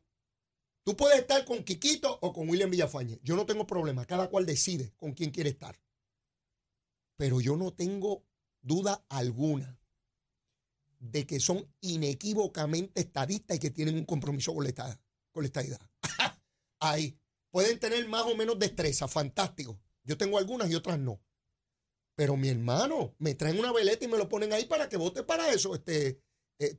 Tú 0.85 0.97
puedes 0.97 1.19
estar 1.19 1.45
con 1.45 1.65
Quiquito 1.65 2.17
o 2.23 2.33
con 2.33 2.49
William 2.49 2.71
Villafañe. 2.71 3.19
Yo 3.25 3.35
no 3.35 3.45
tengo 3.45 3.67
problema. 3.67 4.05
Cada 4.05 4.29
cual 4.29 4.47
decide 4.47 4.93
con 4.97 5.13
quién 5.15 5.33
quiere 5.33 5.51
estar. 5.51 5.81
Pero 7.17 7.41
yo 7.41 7.57
no 7.57 7.73
tengo 7.73 8.25
duda 8.61 9.05
alguna 9.09 9.81
de 11.01 11.27
que 11.27 11.41
son 11.41 11.69
inequívocamente 11.81 13.01
estadistas 13.01 13.57
y 13.57 13.61
que 13.61 13.71
tienen 13.71 13.97
un 13.97 14.05
compromiso 14.05 14.55
con 14.55 14.65
la. 14.65 15.01
Con 15.33 15.45
estadidad. 15.45 15.81
Ahí. 16.81 17.19
Pueden 17.57 17.79
tener 17.79 18.07
más 18.07 18.25
o 18.25 18.37
menos 18.37 18.59
destreza, 18.59 19.09
fantástico. 19.09 19.81
Yo 20.05 20.19
tengo 20.19 20.37
algunas 20.37 20.71
y 20.71 20.75
otras 20.75 20.99
no. 20.99 21.23
Pero 22.15 22.37
mi 22.37 22.51
hermano, 22.51 23.15
me 23.19 23.35
traen 23.35 23.59
una 23.59 23.73
veleta 23.73 24.05
y 24.05 24.09
me 24.09 24.19
lo 24.19 24.29
ponen 24.29 24.53
ahí 24.53 24.67
para 24.67 24.91
que 24.91 24.99
vote 24.99 25.23
para 25.23 25.51
eso. 25.51 25.75
Este, 25.75 26.21
eh, 26.59 26.79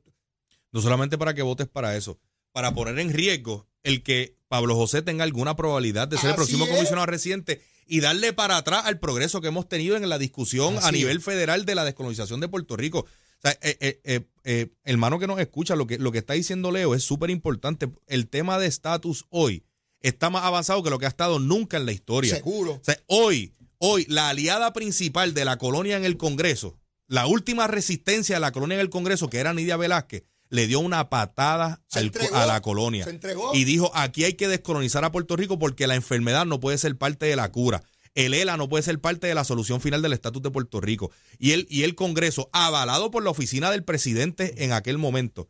No 0.70 0.80
solamente 0.80 1.18
para 1.18 1.34
que 1.34 1.42
votes 1.42 1.66
para 1.66 1.96
eso, 1.96 2.20
para 2.52 2.74
poner 2.74 2.96
en 3.00 3.12
riesgo 3.12 3.66
el 3.82 4.04
que 4.04 4.36
Pablo 4.46 4.76
José 4.76 5.02
tenga 5.02 5.24
alguna 5.24 5.56
probabilidad 5.56 6.06
de 6.06 6.16
ser 6.16 6.30
el 6.30 6.36
próximo 6.36 6.64
es. 6.64 6.70
comisionado 6.70 7.06
residente 7.06 7.60
y 7.88 7.98
darle 7.98 8.32
para 8.32 8.56
atrás 8.56 8.82
al 8.84 9.00
progreso 9.00 9.40
que 9.40 9.48
hemos 9.48 9.68
tenido 9.68 9.96
en 9.96 10.08
la 10.08 10.16
discusión 10.16 10.76
Así 10.76 10.86
a 10.86 10.88
es. 10.90 10.94
nivel 10.94 11.20
federal 11.20 11.64
de 11.64 11.74
la 11.74 11.84
descolonización 11.84 12.38
de 12.38 12.46
Puerto 12.46 12.76
Rico. 12.76 13.00
O 13.00 13.40
sea, 13.42 13.50
eh, 13.62 13.76
eh, 13.80 14.00
eh, 14.04 14.20
eh, 14.44 14.68
hermano 14.84 15.18
que 15.18 15.26
nos 15.26 15.40
escucha, 15.40 15.74
lo 15.74 15.88
que, 15.88 15.98
lo 15.98 16.12
que 16.12 16.18
está 16.18 16.34
diciendo 16.34 16.70
Leo 16.70 16.94
es 16.94 17.02
súper 17.02 17.30
importante. 17.30 17.90
El 18.06 18.28
tema 18.28 18.60
de 18.60 18.68
estatus 18.68 19.26
hoy 19.30 19.64
está 20.00 20.30
más 20.30 20.44
avanzado 20.44 20.82
que 20.82 20.90
lo 20.90 20.98
que 20.98 21.06
ha 21.06 21.08
estado 21.08 21.38
nunca 21.38 21.76
en 21.76 21.86
la 21.86 21.92
historia. 21.92 22.34
seguro. 22.34 22.72
O 22.74 22.80
sea, 22.82 22.98
hoy, 23.06 23.54
hoy, 23.78 24.04
la 24.08 24.28
aliada 24.28 24.72
principal 24.72 25.34
de 25.34 25.44
la 25.44 25.58
colonia 25.58 25.96
en 25.96 26.04
el 26.04 26.16
Congreso, 26.16 26.78
la 27.06 27.26
última 27.26 27.66
resistencia 27.66 28.36
de 28.36 28.40
la 28.40 28.52
colonia 28.52 28.74
en 28.74 28.80
el 28.80 28.90
Congreso, 28.90 29.28
que 29.30 29.38
era 29.38 29.54
Nidia 29.54 29.76
Velázquez, 29.76 30.24
le 30.50 30.66
dio 30.66 30.80
una 30.80 31.10
patada 31.10 31.82
Se 31.88 31.98
al- 31.98 32.06
entregó. 32.06 32.36
a 32.36 32.46
la 32.46 32.60
colonia. 32.62 33.04
Se 33.04 33.10
entregó. 33.10 33.54
Y 33.54 33.64
dijo, 33.64 33.90
aquí 33.94 34.24
hay 34.24 34.34
que 34.34 34.48
descolonizar 34.48 35.04
a 35.04 35.12
Puerto 35.12 35.36
Rico 35.36 35.58
porque 35.58 35.86
la 35.86 35.94
enfermedad 35.94 36.46
no 36.46 36.58
puede 36.60 36.78
ser 36.78 36.96
parte 36.96 37.26
de 37.26 37.36
la 37.36 37.50
cura. 37.52 37.82
El 38.14 38.34
ELA 38.34 38.56
no 38.56 38.68
puede 38.68 38.82
ser 38.82 38.98
parte 39.00 39.26
de 39.26 39.34
la 39.34 39.44
solución 39.44 39.80
final 39.80 40.00
del 40.02 40.12
estatus 40.14 40.42
de 40.42 40.50
Puerto 40.50 40.80
Rico. 40.80 41.10
Y 41.38 41.52
el, 41.52 41.66
y 41.70 41.82
el 41.84 41.94
Congreso, 41.94 42.48
avalado 42.52 43.10
por 43.10 43.22
la 43.22 43.30
oficina 43.30 43.70
del 43.70 43.84
presidente 43.84 44.64
en 44.64 44.72
aquel 44.72 44.98
momento, 44.98 45.48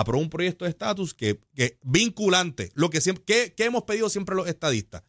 aprobó 0.00 0.22
un 0.22 0.30
proyecto 0.30 0.64
de 0.64 0.70
estatus 0.70 1.12
que, 1.12 1.40
que 1.54 1.78
vinculante, 1.82 2.70
lo 2.74 2.88
que 2.88 3.00
siempre, 3.00 3.24
que, 3.24 3.54
que 3.54 3.64
hemos 3.64 3.82
pedido 3.82 4.08
siempre 4.08 4.36
los 4.36 4.46
estadistas, 4.46 5.02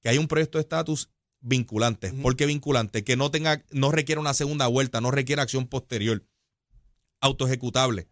que 0.00 0.08
hay 0.08 0.18
un 0.18 0.28
proyecto 0.28 0.58
de 0.58 0.62
estatus 0.62 1.10
vinculante. 1.40 2.10
Ujú. 2.10 2.22
¿Por 2.22 2.36
qué 2.36 2.46
vinculante? 2.46 3.04
Que 3.04 3.16
no 3.16 3.30
tenga, 3.30 3.64
no 3.70 3.90
requiera 3.90 4.20
una 4.20 4.32
segunda 4.32 4.66
vuelta, 4.66 5.00
no 5.00 5.10
requiera 5.10 5.42
acción 5.42 5.66
posterior, 5.66 6.24
autoejecutable. 7.20 8.08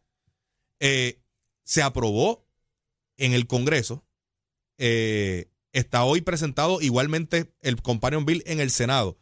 Eh, 0.80 1.22
se 1.64 1.80
aprobó 1.80 2.46
en 3.16 3.32
el 3.32 3.46
Congreso. 3.46 4.04
eh, 4.78 5.48
está 5.72 6.04
hoy 6.04 6.20
presentado 6.20 6.80
igualmente 6.80 7.54
el 7.60 7.80
Companion 7.80 8.26
Bill 8.26 8.42
en 8.46 8.60
el 8.60 8.70
Senado. 8.70 9.18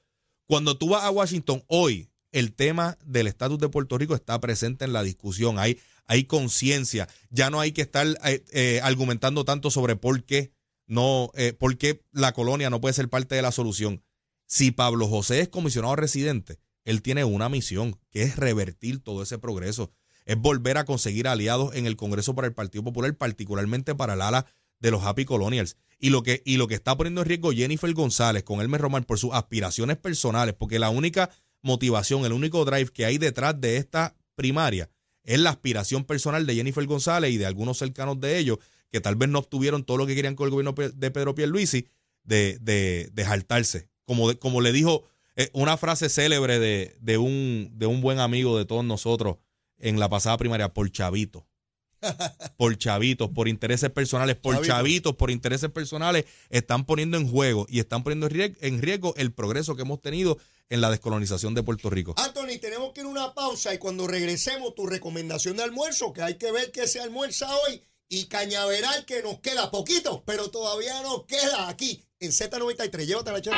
Cuando 0.47 0.77
tú 0.77 0.89
vas 0.89 1.05
a 1.05 1.11
Washington 1.11 1.63
hoy, 1.69 2.09
el 2.33 2.55
tema 2.55 2.99
del 3.05 3.27
estatus 3.27 3.59
de 3.59 3.69
Puerto 3.69 3.99
Rico 3.99 4.15
está 4.15 4.41
presente 4.41 4.85
en 4.85 4.93
la 4.93 5.03
discusión. 5.03 5.59
Hay, 5.59 5.79
hay 6.11 6.25
conciencia. 6.25 7.09
Ya 7.31 7.51
no 7.51 7.61
hay 7.61 7.71
que 7.71 7.83
estar 7.83 8.05
eh, 8.25 8.45
eh, 8.53 8.81
argumentando 8.83 9.45
tanto 9.45 9.71
sobre 9.71 9.95
por 9.95 10.25
qué 10.25 10.53
no, 10.89 11.31
eh, 11.37 11.53
por 11.53 11.79
qué 11.79 12.03
la 12.11 12.33
colonia 12.33 12.69
no 12.69 12.81
puede 12.81 12.95
ser 12.95 13.09
parte 13.09 13.37
de 13.37 13.43
la 13.43 13.53
solución. 13.53 14.03
Si 14.45 14.73
Pablo 14.73 15.07
José 15.07 15.39
es 15.39 15.49
comisionado 15.49 15.95
residente, 15.95 16.59
él 16.85 17.01
tiene 17.03 17.23
una 17.23 17.49
misión, 17.49 17.97
que 18.11 18.23
es 18.23 18.35
revertir 18.35 18.99
todo 19.05 19.23
ese 19.23 19.39
progreso. 19.39 19.93
Es 20.25 20.37
volver 20.37 20.79
a 20.79 20.85
conseguir 20.85 21.29
aliados 21.29 21.77
en 21.77 21.87
el 21.87 21.95
Congreso 21.95 22.35
para 22.35 22.49
el 22.49 22.55
Partido 22.55 22.83
Popular, 22.83 23.17
particularmente 23.17 23.95
para 23.95 24.15
el 24.15 24.23
ala 24.23 24.47
de 24.81 24.91
los 24.91 25.05
Happy 25.05 25.25
Colonials. 25.25 25.77
Y 26.01 26.11
lo 26.11 26.25
que, 26.25 26.43
y 26.45 26.57
lo 26.57 26.67
que 26.67 26.75
está 26.75 26.97
poniendo 26.97 27.21
en 27.21 27.29
riesgo 27.29 27.53
Jennifer 27.53 27.93
González 27.95 28.43
con 28.43 28.61
Elmer 28.61 28.81
Román 28.81 29.05
por 29.05 29.21
sus 29.21 29.33
aspiraciones 29.33 29.97
personales, 29.97 30.57
porque 30.59 30.81
la 30.81 30.91
única 30.91 31.31
motivación, 31.63 32.25
el 32.25 32.33
único 32.33 32.65
drive 32.65 32.91
que 32.91 33.05
hay 33.05 33.17
detrás 33.17 33.61
de 33.61 33.77
esta 33.77 34.17
primaria 34.35 34.91
es 35.35 35.41
la 35.41 35.51
aspiración 35.51 36.05
personal 36.05 36.47
de 36.47 36.55
Jennifer 36.55 36.85
González 36.87 37.33
y 37.33 37.37
de 37.39 37.47
algunos 37.47 37.79
cercanos 37.79 38.21
de 38.21 38.39
ellos 38.39 38.59
que 38.91 39.01
tal 39.01 39.17
vez 39.17 39.29
no 39.29 39.39
obtuvieron 39.39 39.85
todo 39.85 39.97
lo 39.97 40.07
que 40.07 40.15
querían 40.15 40.35
con 40.35 40.47
el 40.47 40.51
gobierno 40.51 40.73
de 40.73 41.11
Pedro 41.11 41.35
Pierluisi 41.35 41.87
de, 42.25 42.59
de, 42.61 43.11
de 43.13 43.25
jaltarse. 43.25 43.89
Como, 44.05 44.29
de- 44.29 44.39
como 44.39 44.61
le 44.61 44.73
dijo 44.73 45.05
eh, 45.37 45.49
una 45.53 45.77
frase 45.77 46.09
célebre 46.09 46.59
de, 46.59 46.97
de, 47.01 47.19
un, 47.19 47.71
de 47.75 47.87
un 47.87 48.01
buen 48.01 48.19
amigo 48.19 48.59
de 48.59 48.65
todos 48.65 48.85
nosotros 48.85 49.37
en 49.79 49.99
la 50.01 50.09
pasada 50.09 50.37
primaria, 50.37 50.73
por 50.75 50.91
chavito. 50.91 51.47
por 52.57 52.77
chavitos, 52.79 53.29
por 53.31 53.47
intereses 53.47 53.91
personales, 53.91 54.37
por 54.37 54.55
Chavito. 54.55 54.73
chavitos, 54.73 55.17
por 55.17 55.31
intereses 55.31 55.71
personales, 55.71 56.25
están 56.49 56.85
poniendo 56.87 57.17
en 57.19 57.29
juego 57.29 57.67
y 57.69 57.79
están 57.79 58.03
poniendo 58.03 58.27
en 58.33 58.81
riesgo 58.83 59.15
el 59.17 59.33
progreso 59.33 59.77
que 59.77 59.83
hemos 59.83 60.01
tenido 60.01 60.39
en 60.71 60.81
la 60.81 60.91
descolonización 60.91 61.55
de 61.55 61.63
Puerto 61.63 61.91
Rico. 61.91 62.15
Anthony, 62.17 62.59
tenemos 62.61 62.93
que 62.93 63.01
ir 63.01 63.07
a 63.07 63.11
una 63.11 63.35
pausa 63.35 63.75
y 63.75 63.79
cuando 63.79 64.07
regresemos, 64.07 64.75
tu 64.75 64.87
recomendación 64.87 65.57
de 65.57 65.65
almuerzo, 65.65 66.13
que 66.13 66.23
hay 66.23 66.39
que 66.39 66.51
ver 66.53 66.73
qué 66.73 66.87
se 66.87 67.01
almuerza 67.01 67.49
hoy, 67.67 67.83
y 68.09 68.27
cañaveral 68.27 69.05
que 69.05 69.23
nos 69.23 69.41
queda 69.41 69.71
poquito, 69.71 70.23
pero 70.25 70.51
todavía 70.51 71.03
nos 71.03 71.27
queda 71.27 71.69
aquí 71.69 72.03
en 72.23 72.33
Z93. 72.33 73.07
Llévatela. 73.07 73.57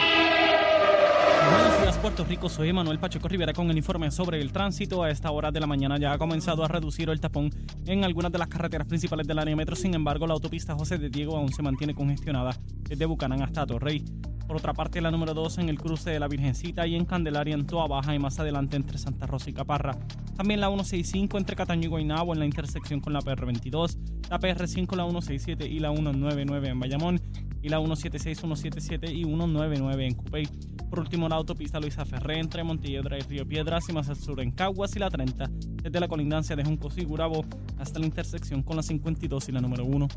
Buenos 1.50 1.82
días, 1.82 1.98
Puerto 1.98 2.24
Rico. 2.24 2.48
Soy 2.48 2.72
Manuel 2.72 3.00
Pacheco 3.00 3.26
Rivera 3.26 3.52
con 3.52 3.68
el 3.68 3.76
informe 3.76 4.08
sobre 4.12 4.40
el 4.40 4.52
tránsito. 4.52 5.02
A 5.02 5.10
esta 5.10 5.32
hora 5.32 5.50
de 5.50 5.58
la 5.58 5.66
mañana 5.66 5.98
ya 5.98 6.12
ha 6.12 6.18
comenzado 6.18 6.64
a 6.64 6.68
reducir 6.68 7.08
el 7.10 7.20
tapón 7.20 7.50
en 7.86 8.04
algunas 8.04 8.30
de 8.30 8.38
las 8.38 8.46
carreteras 8.46 8.86
principales 8.86 9.26
del 9.26 9.40
área 9.40 9.56
metro. 9.56 9.74
Sin 9.74 9.94
embargo, 9.94 10.28
la 10.28 10.34
autopista 10.34 10.76
José 10.76 10.96
de 10.98 11.10
Diego 11.10 11.36
aún 11.36 11.52
se 11.52 11.60
mantiene 11.60 11.92
congestionada 11.92 12.56
desde 12.88 13.04
Bucanán 13.04 13.42
hasta 13.42 13.66
Torrey. 13.66 14.04
Por 14.46 14.56
otra 14.56 14.72
parte, 14.74 15.00
la 15.00 15.10
número 15.10 15.34
2 15.34 15.58
en 15.58 15.68
el 15.68 15.78
cruce 15.78 16.10
de 16.10 16.20
la 16.20 16.28
Virgencita 16.28 16.86
y 16.86 16.94
en 16.94 17.04
Candelaria 17.04 17.54
en 17.54 17.66
Toa 17.66 17.88
Baja 17.88 18.14
y 18.14 18.20
más 18.20 18.38
adelante 18.38 18.76
entre 18.76 18.96
Santa 18.96 19.26
Rosa 19.26 19.50
y 19.50 19.54
Caparra. 19.54 19.98
También 20.36 20.60
la 20.60 20.68
165 20.68 21.36
entre 21.36 21.56
Cataño 21.56 21.86
y 21.86 21.88
Guaynabo 21.88 22.32
en 22.32 22.38
la 22.38 22.44
intersección 22.44 23.00
con 23.00 23.12
la 23.12 23.20
PR22, 23.22 23.96
la 24.30 24.38
PR5, 24.38 24.94
la 24.94 25.04
167 25.04 25.66
y 25.66 25.80
la 25.80 25.90
199 25.90 26.68
en 26.68 26.78
Bayamón 26.78 27.20
y 27.62 27.68
la 27.68 27.78
176, 27.78 28.38
177 28.38 29.12
y 29.12 29.24
199 29.24 30.06
en 30.06 30.14
Cupey. 30.14 30.48
Por 30.90 30.98
último, 30.98 31.28
la 31.28 31.36
autopista 31.36 31.80
Luisa 31.80 32.04
Ferré 32.04 32.38
entre 32.38 32.64
Montelledra 32.64 33.16
y 33.16 33.22
Río 33.22 33.46
Piedras 33.46 33.88
y 33.88 33.92
más 33.92 34.08
al 34.08 34.16
sur 34.16 34.40
en 34.40 34.50
Caguas 34.50 34.94
y 34.96 34.98
la 34.98 35.08
30, 35.08 35.48
desde 35.82 36.00
la 36.00 36.08
colindancia 36.08 36.56
de 36.56 36.64
Juncos 36.64 36.98
y 36.98 37.04
Gurabo 37.04 37.44
hasta 37.78 37.98
la 37.98 38.06
intersección 38.06 38.62
con 38.62 38.76
la 38.76 38.82
52 38.82 39.48
y 39.48 39.52
la 39.52 39.60
número 39.60 39.84
1. 39.84 40.08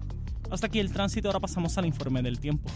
Hasta 0.49 0.67
aquí 0.67 0.79
el 0.79 0.91
tránsito, 0.91 1.29
ahora 1.29 1.39
pasamos 1.39 1.77
al 1.77 1.85
informe 1.85 2.21
del 2.21 2.39
tiempo. 2.39 2.69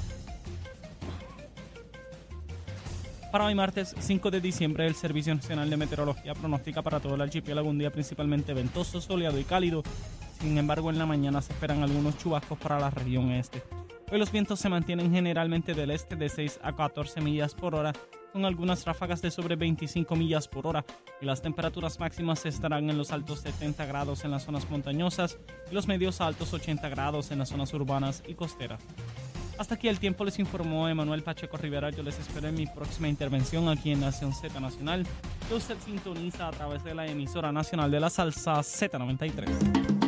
Para 3.32 3.46
hoy 3.46 3.54
martes 3.54 3.96
5 4.00 4.32
de 4.32 4.42
diciembre, 4.42 4.88
el 4.88 4.96
Servicio 4.96 5.36
Nacional 5.36 5.70
de 5.70 5.78
Meteorología 5.78 6.34
pronostica 6.34 6.82
para 6.82 7.00
todo 7.00 7.14
el 7.14 7.22
archipiélago 7.22 7.70
un 7.70 7.78
día 7.78 7.92
principalmente 7.92 8.54
ventoso, 8.54 9.02
soleado 9.02 9.40
y 9.40 9.44
cálido. 9.44 9.84
Sin 10.42 10.58
embargo, 10.58 10.90
en 10.90 10.98
la 10.98 11.06
mañana 11.06 11.42
se 11.42 11.54
esperan 11.54 11.84
algunos 11.84 12.18
chubascos 12.18 12.58
para 12.58 12.80
la 12.80 12.90
región 12.90 13.30
este. 13.32 13.62
Hoy 14.12 14.18
los 14.18 14.32
vientos 14.32 14.60
se 14.60 14.70
mantienen 14.70 15.12
generalmente 15.12 15.76
del 15.76 15.92
este 15.92 16.16
de 16.16 16.30
6 16.30 16.62
a 16.64 16.76
14 16.76 17.22
millas 17.22 17.54
por 17.54 17.76
hora, 17.76 17.94
con 18.34 18.44
algunas 18.44 18.84
ráfagas 18.84 19.22
de 19.22 19.30
sobre 19.30 19.56
25 19.56 20.16
millas 20.16 20.48
por 20.48 20.66
hora, 20.66 20.84
y 21.22 21.26
las 21.26 21.44
temperaturas 21.44 22.00
máximas 22.00 22.44
estarán 22.48 22.90
en 22.90 22.98
los 22.98 23.12
altos 23.12 23.42
70 23.42 23.86
grados 23.86 24.26
en 24.26 24.32
las 24.32 24.46
zonas 24.46 24.68
montañosas 24.72 25.38
y 25.70 25.76
los 25.76 25.88
medios 25.88 26.22
a 26.22 26.26
altos 26.26 26.52
80 26.52 26.90
grados 26.90 27.30
en 27.30 27.38
las 27.38 27.50
zonas 27.50 27.72
urbanas 27.76 28.24
y 28.28 28.34
costeras. 28.34 28.82
Hasta 29.60 29.76
aquí 29.76 29.90
el 29.90 30.00
tiempo 30.00 30.24
les 30.24 30.40
informó 30.40 30.90
Emanuel 30.90 31.22
Pacheco 31.22 31.58
Rivera. 31.58 31.92
Yo 31.92 32.02
les 32.02 32.18
espero 32.18 32.48
en 32.48 32.56
mi 32.56 32.66
próxima 32.66 33.10
intervención 33.10 33.70
aquí 33.70 33.92
en 33.92 34.00
Nación 34.00 34.34
Z 34.34 34.60
Nacional, 34.60 35.06
que 35.48 35.54
usted 35.54 35.78
sintoniza 35.86 36.48
a 36.48 36.52
través 36.52 36.84
de 36.84 36.96
la 36.96 37.06
emisora 37.06 37.52
nacional 37.52 37.92
de 37.92 38.00
la 38.00 38.10
salsa 38.10 38.54
Z93. 38.62 39.99